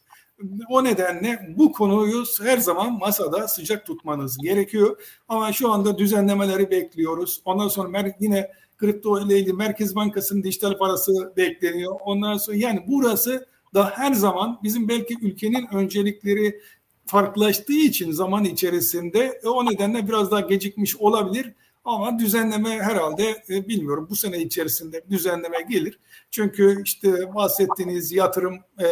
[0.69, 5.01] O nedenle bu konuyu her zaman masada sıcak tutmanız gerekiyor.
[5.27, 7.41] Ama şu anda düzenlemeleri bekliyoruz.
[7.45, 11.95] Ondan sonra yine kripto ile ilgili Merkez Bankası'nın dijital parası bekleniyor.
[12.05, 16.59] Ondan sonra yani burası da her zaman bizim belki ülkenin öncelikleri
[17.05, 21.53] farklılaştığı için zaman içerisinde e, o nedenle biraz daha gecikmiş olabilir.
[21.85, 25.99] Ama düzenleme herhalde e, bilmiyorum bu sene içerisinde düzenleme gelir.
[26.31, 28.87] Çünkü işte bahsettiğiniz yatırım e,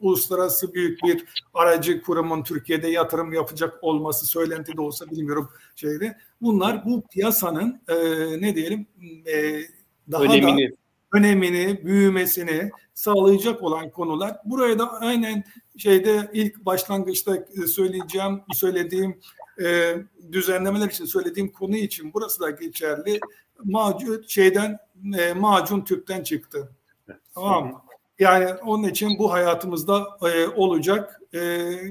[0.00, 1.24] uluslararası büyük bir
[1.54, 6.18] aracı kurumun Türkiye'de yatırım yapacak olması söylenti de olsa bilmiyorum şeyde.
[6.40, 7.96] Bunlar bu piyasanın e,
[8.40, 8.86] ne diyelim
[9.26, 9.60] e,
[10.10, 10.70] daha önemini.
[10.70, 10.76] da
[11.12, 14.36] önemini, büyümesini sağlayacak olan konular.
[14.44, 15.44] Buraya da aynen
[15.76, 19.20] şeyde ilk başlangıçta söyleyeceğim, söylediğim
[19.64, 19.96] e,
[20.32, 23.20] düzenlemeler için söylediğim konu için burası da geçerli.
[23.64, 24.78] Macun şeyden
[25.18, 26.70] e, macun tüpten çıktı.
[27.34, 27.82] Tamam mı?
[28.18, 31.20] Yani onun için bu hayatımızda e, olacak.
[31.34, 31.40] E,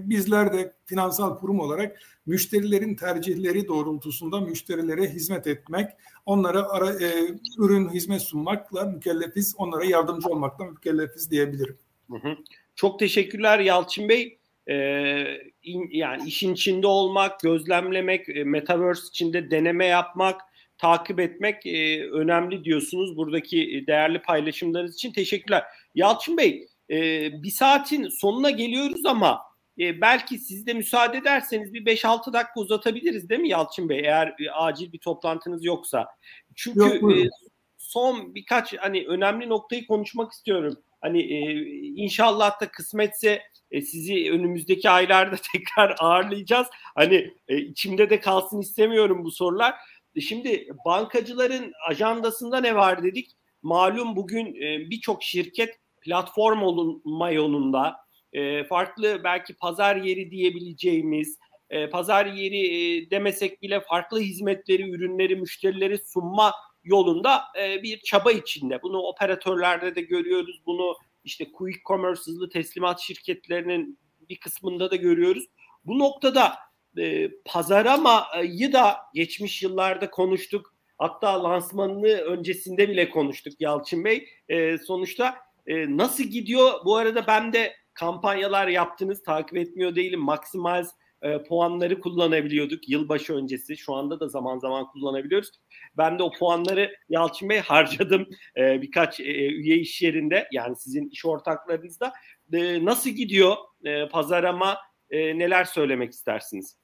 [0.09, 5.89] bizler de finansal kurum olarak müşterilerin tercihleri doğrultusunda müşterilere hizmet etmek,
[6.25, 7.09] onlara ara, e,
[7.57, 11.77] ürün hizmet sunmakla mükellefiz, onlara yardımcı olmakla mükellefiz diyebilirim.
[12.11, 12.37] Hı hı.
[12.75, 14.37] Çok teşekkürler Yalçın Bey.
[14.69, 20.41] Ee, in, yani işin içinde olmak, gözlemlemek, e, metaverse içinde deneme yapmak,
[20.77, 23.17] takip etmek e, önemli diyorsunuz.
[23.17, 25.63] Buradaki e, değerli paylaşımlarınız için teşekkürler.
[25.95, 26.97] Yalçın Bey, e,
[27.43, 29.41] bir saatin sonuna geliyoruz ama
[29.79, 33.99] e, belki siz de müsaade ederseniz bir 5-6 dakika uzatabiliriz değil mi Yalçın Bey?
[33.99, 36.07] Eğer e, acil bir toplantınız yoksa.
[36.55, 37.29] Çünkü Yok, e,
[37.77, 40.77] son birkaç hani önemli noktayı konuşmak istiyorum.
[41.01, 41.65] Hani e,
[42.03, 43.41] inşallah da kısmetse
[43.71, 46.67] e, sizi önümüzdeki aylarda tekrar ağırlayacağız.
[46.95, 49.75] Hani e, içimde de kalsın istemiyorum bu sorular.
[50.15, 53.31] E, şimdi bankacıların ajandasında ne var dedik.
[53.61, 57.95] Malum bugün e, birçok şirket platform olma yolunda
[58.33, 61.37] e, farklı belki pazar yeri diyebileceğimiz
[61.69, 66.53] e, pazar yeri e, demesek bile farklı hizmetleri, ürünleri, müşterileri sunma
[66.83, 68.81] yolunda e, bir çaba içinde.
[68.81, 70.61] Bunu operatörlerde de görüyoruz.
[70.65, 73.99] Bunu işte quick commerce hızlı teslimat şirketlerinin
[74.29, 75.45] bir kısmında da görüyoruz.
[75.85, 76.55] Bu noktada
[76.97, 80.75] e, pazaramayı da geçmiş yıllarda konuştuk.
[80.97, 84.27] Hatta lansmanını öncesinde bile konuştuk Yalçın Bey.
[84.49, 86.71] E, sonuçta e, nasıl gidiyor?
[86.85, 89.23] Bu arada ben de kampanyalar yaptınız.
[89.23, 90.19] Takip etmiyor değilim.
[90.19, 90.91] Maximize
[91.21, 93.77] e, puanları kullanabiliyorduk yılbaşı öncesi.
[93.77, 95.51] Şu anda da zaman zaman kullanabiliyoruz.
[95.97, 100.47] Ben de o puanları Yalçın Bey harcadım e, birkaç e, üye iş yerinde.
[100.51, 102.13] Yani sizin iş ortaklarınızda.
[102.53, 104.77] E, nasıl gidiyor e, pazarama?
[105.09, 106.77] E, neler söylemek istersiniz?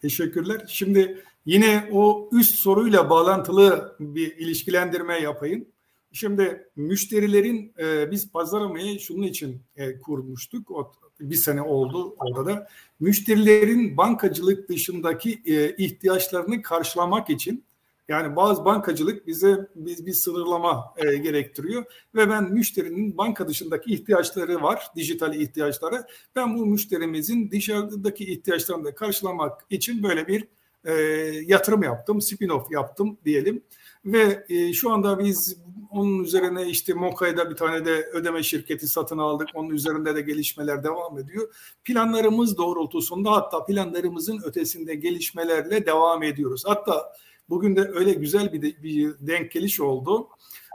[0.00, 0.60] Teşekkürler.
[0.68, 5.68] Şimdi yine o üst soruyla bağlantılı bir ilişkilendirme yapayım.
[6.12, 10.70] Şimdi müşterilerin e, biz pazaramayı şunun için e, kurmuştuk.
[10.70, 12.68] O, bir sene oldu orada da.
[13.00, 17.64] Müşterilerin bankacılık dışındaki e, ihtiyaçlarını karşılamak için
[18.08, 21.84] yani bazı bankacılık bize biz bir sınırlama e, gerektiriyor
[22.14, 26.06] ve ben müşterinin banka dışındaki ihtiyaçları var, dijital ihtiyaçları.
[26.36, 30.48] Ben bu müşterimizin dışarıdaki ihtiyaçlarını da karşılamak için böyle bir
[30.84, 30.92] e,
[31.46, 33.62] yatırım yaptım, spin-off yaptım diyelim.
[34.04, 35.56] Ve e, şu anda biz
[35.96, 39.48] onun üzerine işte Moka'da bir tane de ödeme şirketi satın aldık.
[39.54, 41.54] Onun üzerinde de gelişmeler devam ediyor.
[41.84, 46.62] Planlarımız doğrultusunda hatta planlarımızın ötesinde gelişmelerle devam ediyoruz.
[46.66, 47.12] Hatta
[47.48, 50.28] bugün de öyle güzel bir, de, bir denk geliş oldu.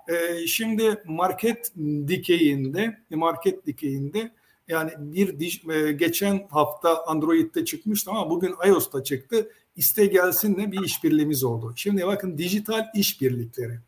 [0.07, 1.73] Ee, şimdi market
[2.07, 4.31] dikeyinde, market dikeyinde
[4.67, 9.51] yani bir e, geçen hafta Android'de çıkmıştı ama bugün iOS'ta çıktı.
[9.75, 11.73] İste gelsinle bir işbirliğimiz oldu.
[11.75, 13.79] Şimdi bakın dijital işbirlikleri.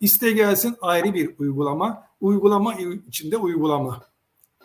[0.00, 2.74] İste gelsin ayrı bir uygulama, uygulama
[3.08, 4.04] içinde uygulama.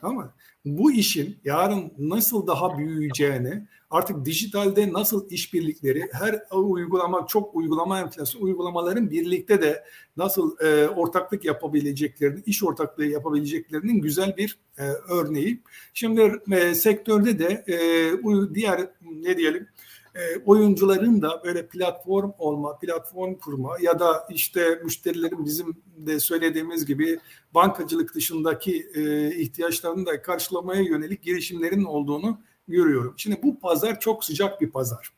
[0.01, 0.33] Tamam mı?
[0.65, 8.45] Bu işin yarın nasıl daha büyüyeceğini, artık dijitalde nasıl işbirlikleri, her uygulama çok uygulama enflasyonu
[8.45, 9.83] uygulamaların birlikte de
[10.17, 15.61] nasıl e, ortaklık yapabileceklerini, iş ortaklığı yapabileceklerinin güzel bir e, örneği.
[15.93, 19.67] Şimdi e, sektörde de e, diğer ne diyelim
[20.15, 26.85] e, oyuncuların da böyle platform olma, platform kurma ya da işte müşterilerin bizim de söylediğimiz
[26.85, 27.19] gibi
[27.53, 33.13] bankacılık dışındaki e, ihtiyaçlarını da karşılamaya yönelik girişimlerin olduğunu görüyorum.
[33.17, 35.09] Şimdi bu pazar çok sıcak bir pazar.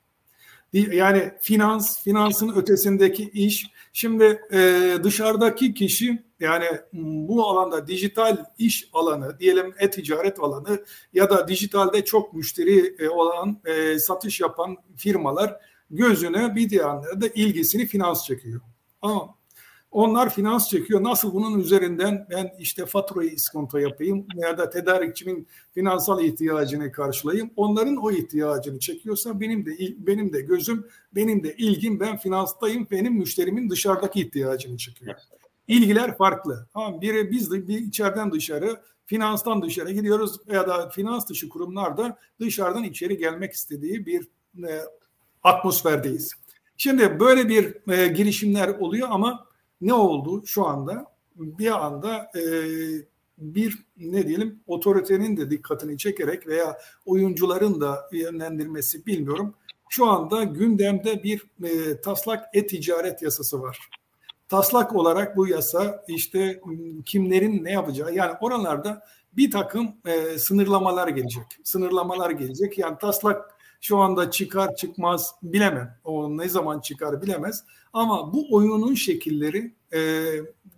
[0.74, 3.72] Yani finans, finansın ötesindeki iş.
[3.94, 11.48] Şimdi e, dışarıdaki kişi yani bu alanda dijital iş alanı, diyelim e-ticaret alanı ya da
[11.48, 15.56] dijitalde çok müşteri e, olan, e, satış yapan firmalar
[15.90, 18.62] gözüne bir yandan da ilgisini finans çekiyor.
[19.02, 19.38] Ama
[19.92, 21.04] onlar finans çekiyor.
[21.04, 27.52] Nasıl bunun üzerinden ben işte faturayı iskonto yapayım ya da tedarikçimin finansal ihtiyacını karşılayayım.
[27.56, 32.88] Onların o ihtiyacını çekiyorsa benim de benim de gözüm, benim de ilgim ben finanstayım.
[32.92, 35.16] Benim müşterimin dışarıdaki ihtiyacını çekiyor.
[35.68, 36.68] İlgiler farklı.
[36.74, 41.98] Tamam biri biz de bir içeriden dışarı, finanstan dışarı gidiyoruz ya da finans dışı kurumlar
[41.98, 44.28] da dışarıdan içeri gelmek istediği bir
[44.68, 44.82] e,
[45.44, 46.34] atmosferdeyiz.
[46.78, 49.48] Şimdi böyle bir e, girişimler oluyor ama
[49.82, 51.06] ne oldu şu anda?
[51.36, 52.42] Bir anda e,
[53.38, 59.54] bir ne diyelim otoritenin de dikkatini çekerek veya oyuncuların da yönlendirmesi bilmiyorum.
[59.90, 63.90] Şu anda gündemde bir e, taslak e-ticaret yasası var.
[64.50, 66.62] Taslak olarak bu yasa işte
[67.06, 69.02] kimlerin ne yapacağı yani oralarda
[69.34, 71.46] bir takım e, sınırlamalar gelecek.
[71.64, 72.78] Sınırlamalar gelecek.
[72.78, 75.98] Yani taslak şu anda çıkar çıkmaz bilemem.
[76.04, 77.64] O ne zaman çıkar bilemez.
[77.94, 80.00] Ama bu oyunun şekilleri e,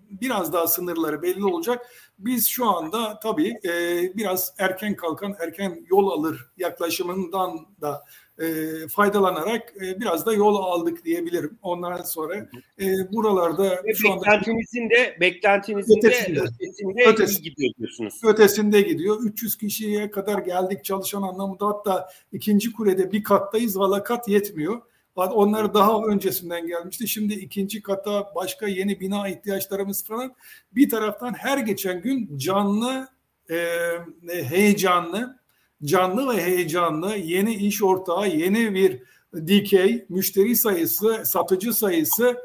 [0.09, 1.85] biraz daha sınırları belli olacak.
[2.19, 3.71] Biz şu anda tabii e,
[4.17, 8.05] biraz erken kalkan erken yol alır yaklaşımından da
[8.39, 11.57] e, faydalanarak e, biraz da yol aldık diyebilirim.
[11.61, 12.49] Ondan sonra
[12.81, 18.21] e, buralarda Ve şu anda beklentinizin de beklentinizin ötesinde, de ötesinde, ötesinde gidiyor diyorsunuz.
[18.23, 19.23] Ötesinde gidiyor.
[19.23, 24.81] 300 kişiye kadar geldik çalışan anlamında hatta ikinci kulede bir kattayız valla kat yetmiyor.
[25.15, 27.07] Onlar daha öncesinden gelmişti.
[27.07, 30.35] Şimdi ikinci kata başka yeni bina ihtiyaçlarımız falan.
[30.71, 33.07] Bir taraftan her geçen gün canlı,
[33.49, 33.55] e,
[34.43, 35.38] heyecanlı,
[35.83, 39.03] canlı ve heyecanlı yeni iş ortağı, yeni bir
[39.47, 42.37] dikey, müşteri sayısı, satıcı sayısı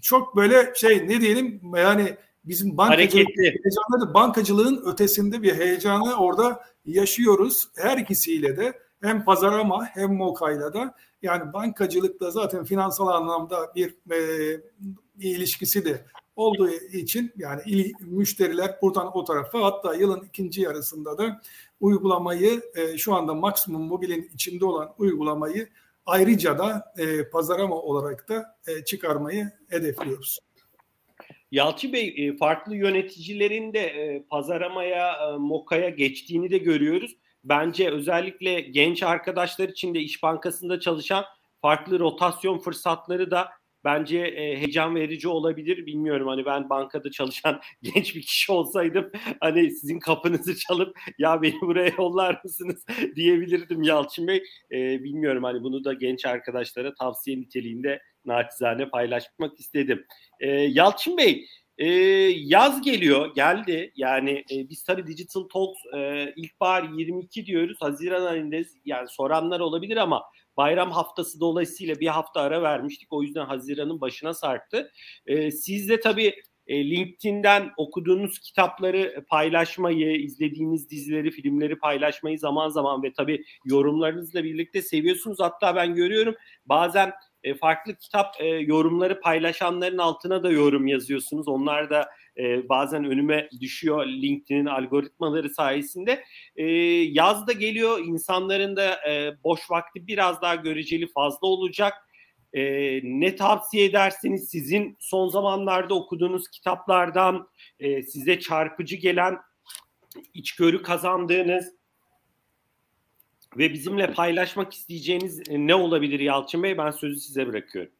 [0.00, 7.68] çok böyle şey ne diyelim yani bizim bankacılık, bankacılığın ötesinde bir heyecanı orada yaşıyoruz.
[7.76, 8.72] Her ikisiyle de
[9.02, 14.60] hem pazarama hem mokayla da yani bankacılıkta zaten finansal anlamda bir e,
[15.18, 16.04] ilişkisi de
[16.36, 21.40] olduğu için yani il, müşteriler buradan o tarafa hatta yılın ikinci yarısında da
[21.82, 25.68] uygulamayı e, şu anda maksimum mobilin içinde olan uygulamayı
[26.06, 30.38] ayrıca da e, pazarama olarak da e, çıkarmayı hedefliyoruz.
[31.50, 38.60] Yalçı Bey e, farklı yöneticilerin de e, pazaramaya, e, mokaya geçtiğini de görüyoruz bence özellikle
[38.60, 41.24] genç arkadaşlar için de İş Bankası'nda çalışan
[41.62, 43.48] farklı rotasyon fırsatları da
[43.84, 45.86] bence e, heyecan verici olabilir.
[45.86, 49.10] Bilmiyorum hani ben bankada çalışan genç bir kişi olsaydım
[49.40, 52.84] hani sizin kapınızı çalıp ya beni buraya yollar mısınız
[53.16, 54.42] diyebilirdim Yalçın Bey.
[54.72, 60.06] E, bilmiyorum hani bunu da genç arkadaşlara tavsiye niteliğinde naçizane paylaşmak istedim.
[60.40, 61.46] E, Yalçın Bey
[61.78, 61.86] e,
[62.36, 63.92] yaz geliyor, geldi.
[63.96, 67.76] Yani e, biz tabii Digital Talks e, ilkbahar 22 diyoruz.
[67.80, 68.76] Haziran ayındayız.
[68.84, 70.22] Yani soranlar olabilir ama
[70.56, 73.12] bayram haftası dolayısıyla bir hafta ara vermiştik.
[73.12, 74.92] O yüzden Haziran'ın başına sarktı.
[75.26, 76.34] E, siz de tabii
[76.66, 84.82] e, LinkedIn'den okuduğunuz kitapları paylaşmayı, izlediğiniz dizileri, filmleri paylaşmayı zaman zaman ve tabii yorumlarınızla birlikte
[84.82, 85.40] seviyorsunuz.
[85.40, 86.34] Hatta ben görüyorum
[86.66, 91.48] bazen e, farklı kitap e, yorumları paylaşanların altına da yorum yazıyorsunuz.
[91.48, 92.08] Onlar da
[92.38, 96.24] e, bazen önüme düşüyor LinkedIn'in algoritmaları sayesinde.
[96.56, 96.64] E,
[97.12, 101.92] yaz da geliyor, insanların da e, boş vakti biraz daha göreceli fazla olacak.
[102.52, 102.62] E,
[103.02, 109.38] ne tavsiye edersiniz sizin son zamanlarda okuduğunuz kitaplardan e, size çarpıcı gelen
[110.34, 111.74] içgörü kazandığınız
[113.56, 116.78] ve bizimle paylaşmak isteyeceğiniz e, ne olabilir Yalçın Bey?
[116.78, 117.92] Ben sözü size bırakıyorum.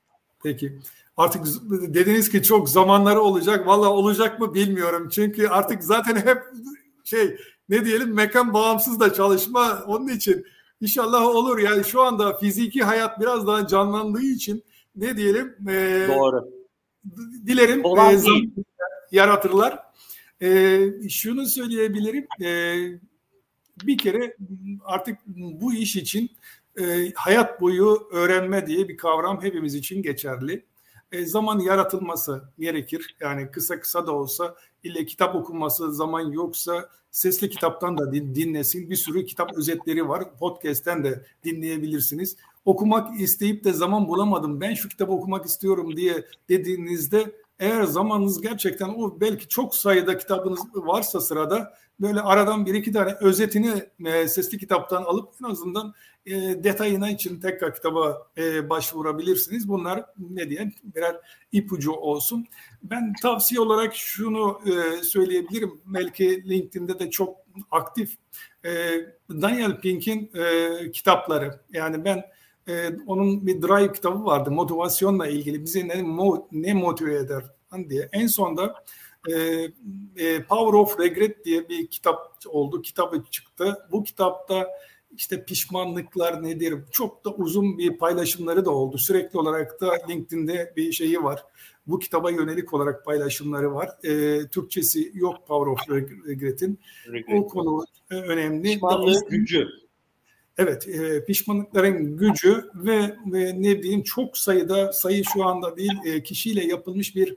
[0.42, 0.78] Peki.
[1.16, 3.66] Artık dediniz ki çok zamanları olacak.
[3.66, 5.08] Valla olacak mı bilmiyorum.
[5.12, 6.42] Çünkü artık zaten hep
[7.04, 7.36] şey
[7.68, 10.46] ne diyelim mekan bağımsız da çalışma onun için
[10.80, 11.58] inşallah olur.
[11.58, 14.64] Yani şu anda fiziki hayat biraz daha canlandığı için
[14.96, 16.50] ne diyelim e, Doğru.
[17.46, 18.52] Dilerim e, zaman
[19.10, 19.78] yaratırlar.
[20.42, 22.26] E, şunu söyleyebilirim.
[22.44, 22.76] E,
[23.84, 24.36] bir kere
[24.84, 26.30] artık bu iş için
[26.80, 30.64] e, hayat boyu öğrenme diye bir kavram hepimiz için geçerli.
[31.12, 33.16] E, zaman yaratılması gerekir.
[33.20, 38.90] Yani kısa kısa da olsa ile kitap okunması zaman yoksa sesli kitaptan da dinlesin.
[38.90, 40.36] Bir sürü kitap özetleri var.
[40.38, 42.36] Podcast'ten de dinleyebilirsiniz.
[42.64, 44.60] Okumak isteyip de zaman bulamadım.
[44.60, 47.32] Ben şu kitabı okumak istiyorum diye dediğinizde
[47.62, 53.14] eğer zamanınız gerçekten o belki çok sayıda kitabınız varsa sırada böyle aradan bir iki tane
[53.20, 53.72] özetini
[54.04, 55.94] e, sesli kitaptan alıp en azından
[56.26, 56.32] e,
[56.64, 59.68] detayına için tekrar kitaba e, başvurabilirsiniz.
[59.68, 61.16] Bunlar ne diye birer
[61.52, 62.46] ipucu olsun.
[62.82, 65.80] Ben tavsiye olarak şunu e, söyleyebilirim.
[65.86, 67.36] Belki LinkedIn'de de çok
[67.70, 68.16] aktif.
[68.64, 68.70] E,
[69.30, 71.60] Daniel Pink'in e, kitapları.
[71.72, 72.24] Yani ben
[72.68, 76.04] e, onun bir drive kitabı vardı motivasyonla ilgili bizi ne,
[76.52, 77.44] ne motive eder
[77.88, 78.08] diye.
[78.12, 78.84] En sonda
[79.28, 79.34] e,
[80.16, 82.82] e, Power of Regret diye bir kitap oldu.
[82.82, 83.78] Kitabı çıktı.
[83.92, 84.68] Bu kitapta
[85.16, 86.74] işte pişmanlıklar nedir?
[86.90, 88.98] Çok da uzun bir paylaşımları da oldu.
[88.98, 91.44] Sürekli olarak da LinkedIn'de bir şeyi var.
[91.86, 93.90] Bu kitaba yönelik olarak paylaşımları var.
[94.04, 96.78] E, Türkçesi yok Power of Regret'in.
[97.06, 97.42] Regret.
[97.42, 98.62] O konu önemli.
[98.62, 99.68] Pişmanlığın gücü.
[100.58, 106.22] Evet, e, pişmanlıkların gücü ve, ve ne diyeyim çok sayıda sayı şu anda değil e,
[106.22, 107.36] kişiyle yapılmış bir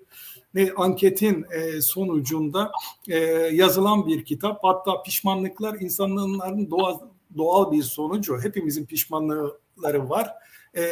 [0.53, 2.71] ne anketin e, sonucunda
[3.07, 3.17] e,
[3.51, 4.59] yazılan bir kitap.
[4.63, 6.99] Hatta pişmanlıklar insanların doğal
[7.37, 8.39] doğal bir sonucu.
[8.43, 10.29] Hepimizin pişmanlıkları var.
[10.73, 10.83] E,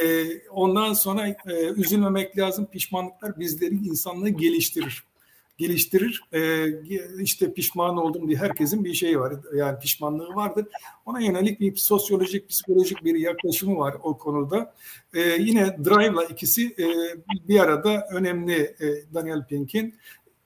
[0.50, 1.36] ondan sonra e,
[1.76, 2.66] üzülmemek lazım.
[2.66, 5.04] Pişmanlıklar bizleri insanlığı geliştirir
[5.58, 6.24] geliştirir.
[6.34, 6.68] E,
[7.22, 9.34] işte pişman oldum diye herkesin bir şeyi var.
[9.56, 10.68] Yani pişmanlığı vardır.
[11.06, 14.74] Ona yönelik bir sosyolojik, psikolojik bir yaklaşımı var o konuda.
[15.14, 16.86] E, yine Drive'la ikisi e,
[17.48, 19.96] bir arada önemli e, Daniel Pink'in.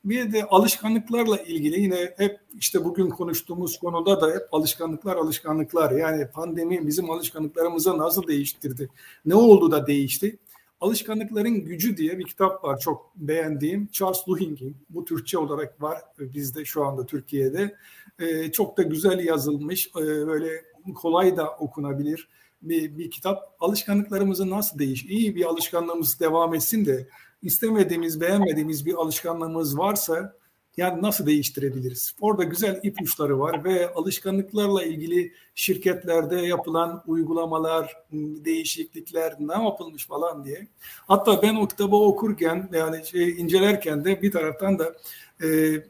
[0.06, 5.92] Bir de alışkanlıklarla ilgili yine hep işte bugün konuştuğumuz konuda da hep alışkanlıklar alışkanlıklar.
[5.92, 8.90] Yani pandemi bizim alışkanlıklarımızı nasıl değiştirdi?
[9.26, 10.38] Ne oldu da değişti?
[10.82, 13.88] Alışkanlıkların Gücü diye bir kitap var çok beğendiğim.
[13.88, 17.76] Charles Duhigg'in bu Türkçe olarak var bizde şu anda Türkiye'de.
[18.20, 20.66] Ee, çok da güzel yazılmış, ee, böyle
[20.96, 22.28] kolay da okunabilir
[22.62, 23.56] bir, bir kitap.
[23.60, 25.06] Alışkanlıklarımızı nasıl değiş?
[25.06, 27.08] İyi bir alışkanlığımız devam etsin de
[27.42, 30.36] istemediğimiz, beğenmediğimiz bir alışkanlığımız varsa
[30.78, 32.16] yani nasıl değiştirebiliriz?
[32.22, 37.98] Orada güzel ipuçları var ve alışkanlıklarla ilgili şirketlerde yapılan uygulamalar,
[38.46, 40.68] değişiklikler ne yapılmış falan diye.
[41.08, 44.96] Hatta ben o kitabı okurken yani şey incelerken de bir taraftan da
[45.44, 45.48] e,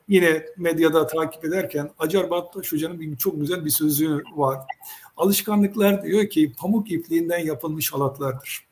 [0.07, 4.59] yine medyada takip ederken Acar Battaş Hoca'nın bir, çok güzel bir sözü var.
[5.17, 8.66] Alışkanlıklar diyor ki pamuk ipliğinden yapılmış halatlardır.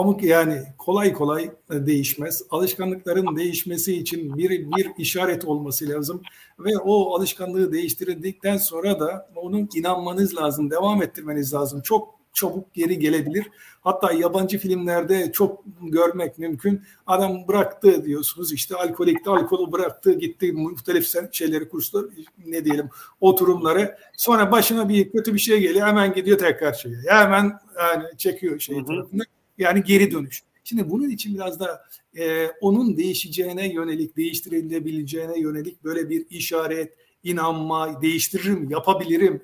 [0.00, 2.42] Pamuk yani kolay kolay e, değişmez.
[2.50, 6.22] Alışkanlıkların değişmesi için bir, bir işaret olması lazım.
[6.58, 11.80] Ve o alışkanlığı değiştirildikten sonra da onun inanmanız lazım, devam ettirmeniz lazım.
[11.80, 13.50] Çok çabuk geri gelebilir.
[13.80, 16.82] Hatta yabancı filmlerde çok görmek mümkün.
[17.06, 22.04] Adam bıraktı diyorsunuz işte alkolikte alkolü bıraktı gitti muhtelif şeyleri kurslar
[22.46, 22.88] ne diyelim
[23.20, 23.96] oturumları.
[24.16, 26.96] Sonra başına bir kötü bir şey geliyor hemen gidiyor tekrar şeye.
[27.06, 29.24] Hemen yani çekiyor şeyi tarafında
[29.60, 30.42] yani geri dönüş.
[30.64, 31.84] Şimdi bunun için biraz da
[32.18, 36.92] e, onun değişeceğine yönelik, değiştirilebileceğine yönelik böyle bir işaret,
[37.24, 39.42] inanma, değiştiririm, yapabilirim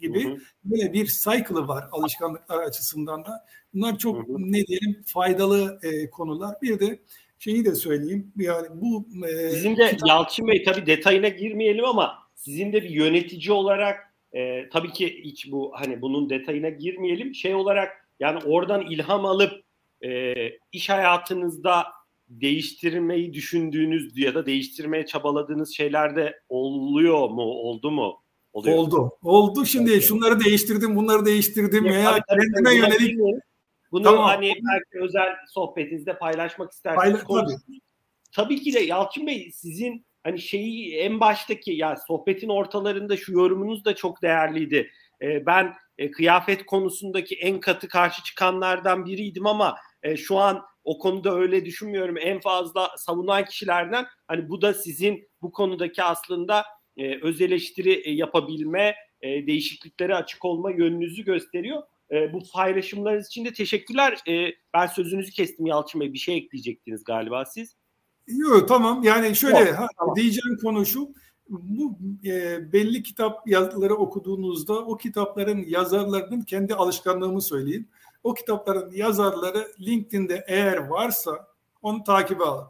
[0.00, 0.38] gibi hı hı.
[0.64, 3.46] böyle bir cycle'ı var alışkanlıklar açısından da.
[3.74, 4.52] Bunlar çok hı hı.
[4.52, 6.54] ne diyelim faydalı e, konular.
[6.62, 6.98] Bir de
[7.38, 8.32] şeyi de söyleyeyim.
[8.36, 10.08] Yani bu e, sizin de kitap...
[10.08, 15.52] Yalçın Bey tabii detayına girmeyelim ama sizin de bir yönetici olarak e, tabii ki hiç
[15.52, 17.34] bu hani bunun detayına girmeyelim.
[17.34, 19.52] Şey olarak yani oradan ilham alıp
[20.04, 20.34] e,
[20.72, 21.86] iş hayatınızda
[22.28, 27.42] değiştirmeyi düşündüğünüz ya da değiştirmeye çabaladığınız şeyler de oluyor mu?
[27.42, 28.22] Oldu mu?
[28.52, 28.76] Oluyor.
[28.76, 29.10] Oldu.
[29.22, 30.02] Oldu şimdi evet.
[30.02, 33.18] şunları değiştirdim, bunları değiştirdim ya veya kendime yönelik
[33.92, 34.24] bunu tamam.
[34.24, 37.80] hani belki özel sohbetinizde paylaşmak isterseniz Payla, tabii.
[38.32, 43.84] tabii ki de Yalçın Bey sizin hani şeyi en baştaki ya sohbetin ortalarında şu yorumunuz
[43.84, 44.90] da çok değerliydi.
[45.22, 50.98] Ee, ben e, kıyafet konusundaki en katı karşı çıkanlardan biriydim ama e, şu an o
[50.98, 52.16] konuda öyle düşünmüyorum.
[52.18, 56.64] En fazla savunan kişilerden hani bu da sizin bu konudaki aslında
[56.96, 61.82] e, öz eleştiri e, yapabilme, e, değişikliklere açık olma yönünüzü gösteriyor.
[62.10, 64.18] E, bu paylaşımlarınız için de teşekkürler.
[64.28, 66.12] E, ben sözünüzü kestim Yalçın Bey.
[66.12, 67.76] Bir şey ekleyecektiniz galiba siz.
[68.26, 70.16] Yok tamam yani şöyle Yok, tamam.
[70.16, 71.08] diyeceğim konu şu
[71.48, 77.88] bu e, belli kitap yazıları okuduğunuzda o kitapların yazarlarının kendi alışkanlığımı söyleyeyim.
[78.24, 81.48] O kitapların yazarları LinkedIn'de eğer varsa
[81.82, 82.66] onu takibe alın.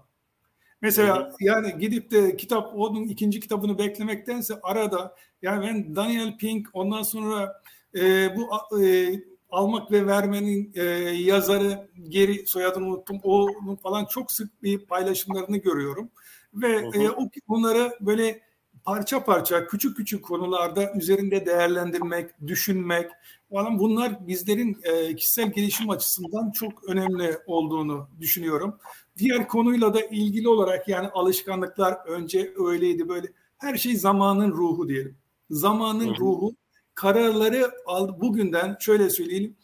[0.82, 1.36] Mesela evet.
[1.40, 7.62] yani gidip de kitap onun ikinci kitabını beklemektense arada yani ben Daniel Pink ondan sonra
[7.94, 8.48] e, bu
[8.82, 9.14] e,
[9.50, 10.82] almak ve vermenin e,
[11.14, 13.20] yazarı geri soyadını unuttum.
[13.22, 16.10] Onun falan çok sık bir paylaşımlarını görüyorum.
[16.54, 17.02] Ve hı hı.
[17.02, 18.45] E, o bunları böyle
[18.86, 23.10] parça parça küçük küçük konularda üzerinde değerlendirmek, düşünmek
[23.50, 28.78] falan bunlar bizlerin e, kişisel gelişim açısından çok önemli olduğunu düşünüyorum.
[29.16, 35.16] Diğer konuyla da ilgili olarak yani alışkanlıklar önce öyleydi böyle her şey zamanın ruhu diyelim.
[35.50, 36.20] Zamanın hı hı.
[36.20, 36.54] ruhu
[36.94, 39.56] kararları al, bugünden şöyle söyleyelim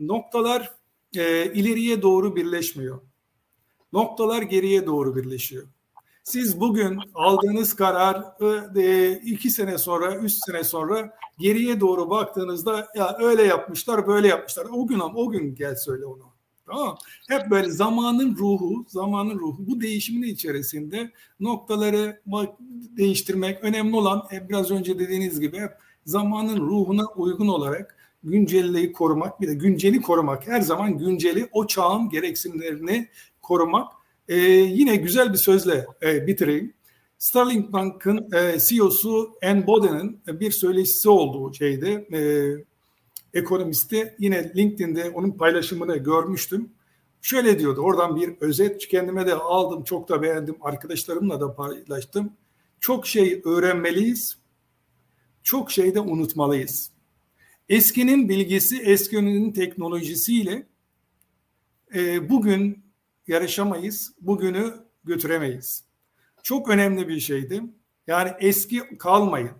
[0.00, 0.74] noktalar
[1.16, 3.00] e, ileriye doğru birleşmiyor.
[3.92, 5.66] Noktalar geriye doğru birleşiyor.
[6.28, 8.24] Siz bugün aldığınız karar
[8.76, 14.66] e, iki sene sonra, üç sene sonra geriye doğru baktığınızda ya öyle yapmışlar, böyle yapmışlar.
[14.72, 16.22] O gün o gün gel söyle onu.
[16.66, 16.96] Tamam.
[17.28, 19.66] Hep böyle zamanın ruhu, zamanın ruhu.
[19.66, 21.10] Bu değişimin içerisinde
[21.40, 22.20] noktaları
[22.96, 25.72] değiştirmek önemli olan e, biraz önce dediğiniz gibi hep
[26.04, 32.08] zamanın ruhuna uygun olarak güncelliği korumak bir de günceli korumak her zaman günceli o çağın
[32.08, 33.08] gereksinimlerini
[33.42, 33.97] korumak
[34.28, 36.74] ee, yine güzel bir sözle e, bitireyim.
[37.18, 42.20] Starling Bank'ın e, CEO'su Ann Boden'ın bir söyleşisi olduğu şeyde e,
[43.38, 46.70] ekonomisti yine LinkedIn'de onun paylaşımını görmüştüm.
[47.22, 52.32] Şöyle diyordu oradan bir özet kendime de aldım çok da beğendim arkadaşlarımla da paylaştım.
[52.80, 54.38] Çok şey öğrenmeliyiz
[55.48, 56.90] çok şey de unutmalıyız.
[57.68, 60.66] Eskinin bilgisi, eskinin teknolojisiyle
[61.94, 62.87] e, bugün
[63.28, 64.74] yarışamayız, bugünü
[65.04, 65.84] götüremeyiz.
[66.42, 67.62] Çok önemli bir şeydi.
[68.06, 69.50] Yani eski kalmayın.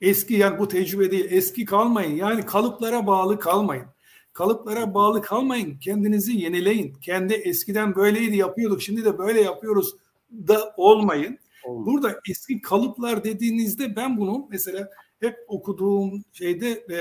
[0.00, 2.16] Eski yani bu tecrübe değil, eski kalmayın.
[2.16, 3.86] Yani kalıplara bağlı kalmayın.
[4.32, 5.78] Kalıplara bağlı kalmayın.
[5.78, 6.94] Kendinizi yenileyin.
[6.94, 9.94] Kendi eskiden böyleydi yapıyorduk, şimdi de böyle yapıyoruz
[10.30, 11.38] da olmayın.
[11.64, 11.86] Olmaz.
[11.86, 14.90] Burada eski kalıplar dediğinizde ben bunu mesela
[15.20, 16.98] hep okuduğum şeyde e,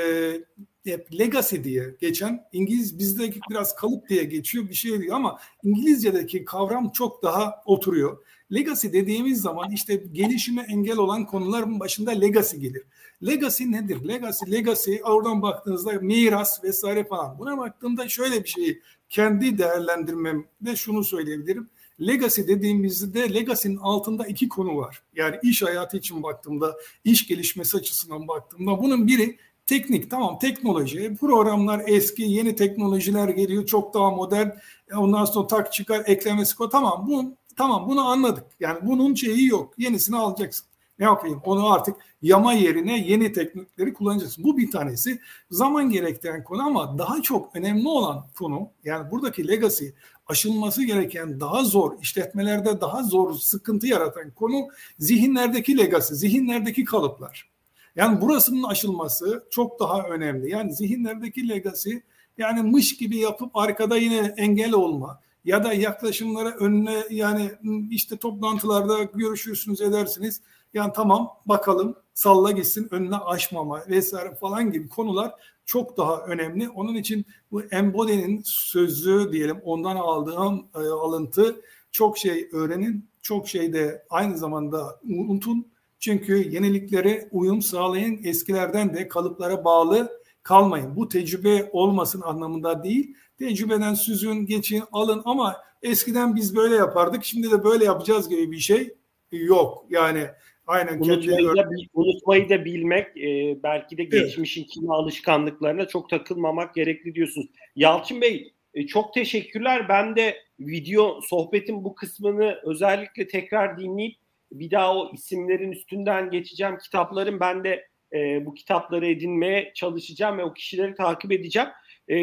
[1.19, 6.89] legacy diye geçen İngiliz bizde biraz kalıp diye geçiyor bir şey diyor ama İngilizce'deki kavram
[6.89, 8.17] çok daha oturuyor.
[8.53, 12.83] Legacy dediğimiz zaman işte gelişime engel olan konuların başında legacy gelir.
[13.25, 14.07] Legacy nedir?
[14.07, 17.39] Legacy, legacy oradan baktığınızda miras vesaire falan.
[17.39, 21.69] Buna baktığımda şöyle bir şeyi kendi değerlendirmemde şunu söyleyebilirim.
[22.01, 25.03] Legacy dediğimizde legacy'nin altında iki konu var.
[25.15, 29.37] Yani iş hayatı için baktığımda, iş gelişmesi açısından baktığımda bunun biri
[29.67, 31.15] teknik tamam teknoloji.
[31.15, 34.47] Programlar eski yeni teknolojiler geliyor çok daha modern.
[34.91, 38.45] E, ondan sonra tak çıkar eklemesi tamam bu tamam bunu anladık.
[38.59, 40.67] Yani bunun şeyi yok yenisini alacaksın.
[40.99, 41.41] Ne yapayım?
[41.45, 44.43] Onu artık yama yerine yeni teknikleri kullanacaksın.
[44.43, 45.19] Bu bir tanesi.
[45.51, 49.85] Zaman gerektiren konu ama daha çok önemli olan konu yani buradaki legacy
[50.27, 54.67] aşılması gereken daha zor işletmelerde daha zor sıkıntı yaratan konu
[54.99, 57.56] zihinlerdeki legasi, zihinlerdeki kalıplar.
[57.97, 60.51] Yani burasının aşılması çok daha önemli.
[60.51, 62.03] Yani zihinlerdeki legasi
[62.37, 65.21] yani mış gibi yapıp arkada yine engel olma.
[65.45, 67.51] ya da yaklaşımlara önüne yani
[67.91, 70.41] işte toplantılarda görüşürsünüz edersiniz.
[70.73, 75.31] Yani tamam bakalım salla gitsin önüne aşmama vesaire falan gibi konular
[75.65, 76.69] çok daha önemli.
[76.69, 81.61] Onun için bu Embody'nin sözü diyelim ondan aldığım e, alıntı
[81.91, 85.67] çok şey öğrenin, çok şey de aynı zamanda unutun.
[85.99, 90.95] Çünkü yeniliklere uyum sağlayın, eskilerden de kalıplara bağlı kalmayın.
[90.95, 93.15] Bu tecrübe olmasın anlamında değil.
[93.39, 98.59] Tecrübeden süzün, geçin, alın ama eskiden biz böyle yapardık, şimdi de böyle yapacağız gibi bir
[98.59, 98.93] şey
[99.31, 99.85] yok.
[99.89, 100.27] Yani
[100.67, 100.99] Aynen.
[100.99, 104.71] Unutmayı da, unutmayı da bilmek, e, belki de geçmişin evet.
[104.71, 107.47] kimi alışkanlıklarına çok takılmamak gerekli diyorsunuz.
[107.75, 109.89] Yalçın Bey e, çok teşekkürler.
[109.89, 114.15] Ben de video sohbetin bu kısmını özellikle tekrar dinleyip
[114.51, 116.77] bir daha o isimlerin üstünden geçeceğim.
[116.77, 121.69] Kitapların ben de e, bu kitapları edinmeye çalışacağım ve o kişileri takip edeceğim.
[122.09, 122.17] E,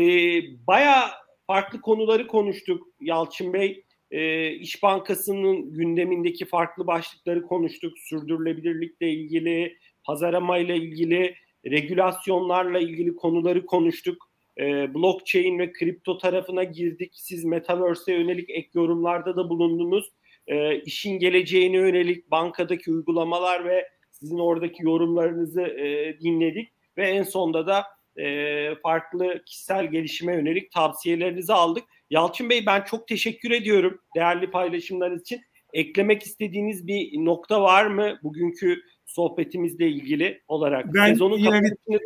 [0.66, 1.10] Baya
[1.46, 3.84] farklı konuları konuştuk Yalçın Bey.
[4.10, 7.98] E, İş Bankası'nın gündemindeki farklı başlıkları konuştuk.
[7.98, 11.34] Sürdürülebilirlikle ilgili, pazaramayla ilgili,
[11.66, 14.30] regülasyonlarla ilgili konuları konuştuk.
[14.58, 17.12] E, blockchain ve kripto tarafına girdik.
[17.14, 20.10] Siz Metaverse'e yönelik ek yorumlarda da bulundunuz.
[20.46, 26.68] E, işin geleceğine yönelik bankadaki uygulamalar ve sizin oradaki yorumlarınızı e, dinledik.
[26.96, 27.84] Ve en sonda da
[28.22, 31.84] e, farklı kişisel gelişime yönelik tavsiyelerinizi aldık.
[32.10, 35.40] Yalçın Bey ben çok teşekkür ediyorum değerli paylaşımlarınız için.
[35.72, 40.94] Eklemek istediğiniz bir nokta var mı bugünkü sohbetimizle ilgili olarak?
[40.94, 42.00] Ben Sezonun yine bir...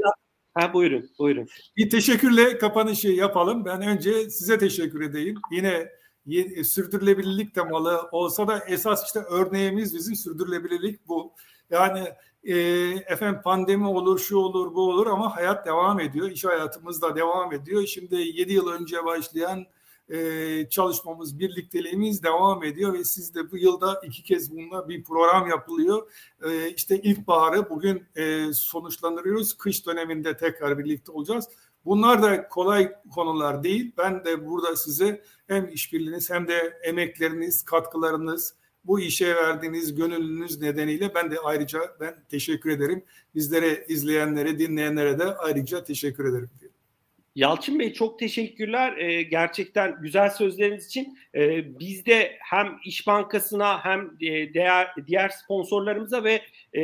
[0.55, 1.49] Ha, buyurun, buyurun.
[1.77, 3.65] Bir teşekkürle kapanışı yapalım.
[3.65, 5.35] Ben önce size teşekkür edeyim.
[5.53, 5.89] Yine
[6.65, 11.33] sürdürülebilirlik temalı olsa da esas işte örneğimiz bizim sürdürülebilirlik bu.
[11.71, 12.09] Yani
[12.45, 12.57] e,
[13.07, 16.31] efendim pandemi olur, şu olur, bu olur ama hayat devam ediyor.
[16.31, 17.87] İş hayatımız da devam ediyor.
[17.87, 19.67] Şimdi 7 yıl önce başlayan
[20.11, 25.49] e, çalışmamız, birlikteliğimiz devam ediyor ve siz de bu yılda iki kez bununla bir program
[25.49, 26.11] yapılıyor.
[26.43, 29.59] E, işte ilkbaharı bugün e, sonuçlandırıyoruz.
[29.59, 31.49] Kış döneminde tekrar birlikte olacağız.
[31.89, 33.93] Bunlar da kolay konular değil.
[33.99, 38.55] Ben de burada size hem işbirliğiniz hem de emekleriniz, katkılarınız,
[38.85, 43.05] bu işe verdiğiniz gönüllünüz nedeniyle ben de ayrıca ben teşekkür ederim.
[43.35, 46.51] Bizlere izleyenlere, dinleyenlere de ayrıca teşekkür ederim.
[47.35, 48.97] Yalçın Bey çok teşekkürler.
[48.97, 51.19] Ee, gerçekten güzel sözleriniz için.
[51.35, 56.43] Ee, biz de hem İş Bankası'na hem e, diğer, diğer sponsorlarımıza ve
[56.73, 56.83] e,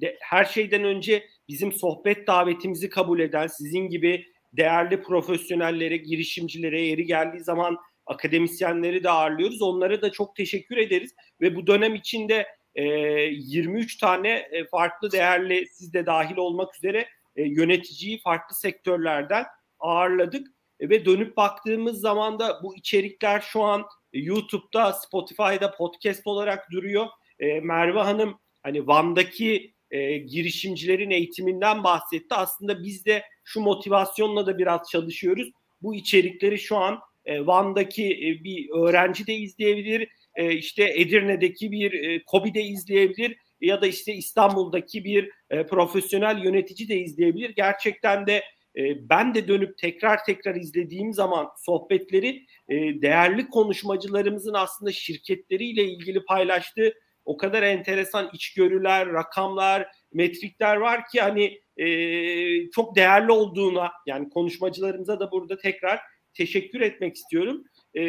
[0.00, 7.06] de, her şeyden önce bizim sohbet davetimizi kabul eden sizin gibi değerli profesyonellere, girişimcilere yeri
[7.06, 9.62] geldiği zaman akademisyenleri de ağırlıyoruz.
[9.62, 15.66] Onlara da çok teşekkür ederiz ve bu dönem içinde e, 23 tane e, farklı değerli
[15.72, 19.46] siz de dahil olmak üzere e, yöneticiyi farklı sektörlerden
[19.78, 20.48] ağırladık
[20.80, 27.06] e, ve dönüp baktığımız zaman da bu içerikler şu an YouTube'da, Spotify'da podcast olarak duruyor.
[27.38, 32.34] E, Merve Hanım hani Van'daki e, girişimcilerin eğitiminden bahsetti.
[32.34, 35.50] Aslında biz de şu motivasyonla da biraz çalışıyoruz.
[35.82, 40.08] Bu içerikleri şu an e, Van'daki e, bir öğrenci de izleyebilir.
[40.34, 46.44] E, işte Edirne'deki bir e, KOBİ de izleyebilir ya da işte İstanbul'daki bir e, profesyonel
[46.44, 47.50] yönetici de izleyebilir.
[47.50, 48.42] Gerçekten de
[48.76, 56.24] e, ben de dönüp tekrar tekrar izlediğim zaman sohbetleri e, değerli konuşmacılarımızın aslında şirketleriyle ilgili
[56.24, 56.94] paylaştığı
[57.30, 65.20] o kadar enteresan içgörüler, rakamlar, metrikler var ki hani e, çok değerli olduğuna yani konuşmacılarımıza
[65.20, 66.00] da burada tekrar
[66.34, 67.64] teşekkür etmek istiyorum.
[67.96, 68.02] E,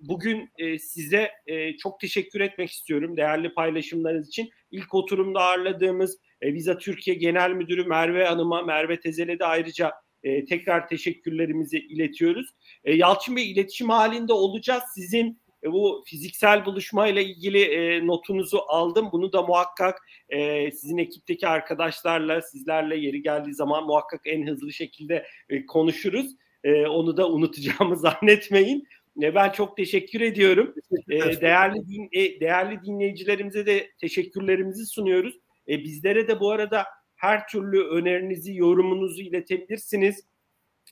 [0.00, 4.50] bugün e, size e, çok teşekkür etmek istiyorum değerli paylaşımlarınız için.
[4.70, 9.92] İlk oturumda ağırladığımız e, Visa Türkiye Genel Müdürü Merve Hanım'a, Merve Tezel'e de ayrıca
[10.22, 12.50] e, tekrar teşekkürlerimizi iletiyoruz.
[12.84, 14.82] E, Yalçın Bey iletişim halinde olacağız.
[14.94, 19.08] Sizin e, bu fiziksel buluşmayla ilgili e, notunuzu aldım.
[19.12, 25.26] Bunu da muhakkak e, sizin ekipteki arkadaşlarla, sizlerle yeri geldiği zaman muhakkak en hızlı şekilde
[25.48, 26.26] e, konuşuruz.
[26.64, 28.88] E, onu da unutacağımı zannetmeyin.
[29.22, 30.74] E, ben çok teşekkür ediyorum.
[31.08, 35.34] E, değerli din, e, değerli dinleyicilerimize de teşekkürlerimizi sunuyoruz.
[35.68, 36.84] E, bizlere de bu arada
[37.16, 40.24] her türlü önerinizi, yorumunuzu iletebilirsiniz.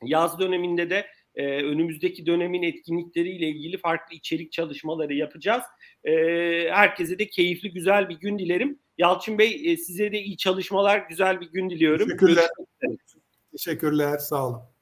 [0.02, 5.62] Yaz döneminde de e, önümüzdeki dönemin etkinlikleriyle ilgili farklı içerik çalışmaları yapacağız.
[6.04, 6.12] E,
[6.70, 8.78] herkese de keyifli, güzel bir gün dilerim.
[8.98, 12.06] Yalçın Bey e, size de iyi çalışmalar, güzel bir gün diliyorum.
[12.06, 12.48] Teşekkürler.
[13.52, 14.73] Teşekkürler, sağ olun.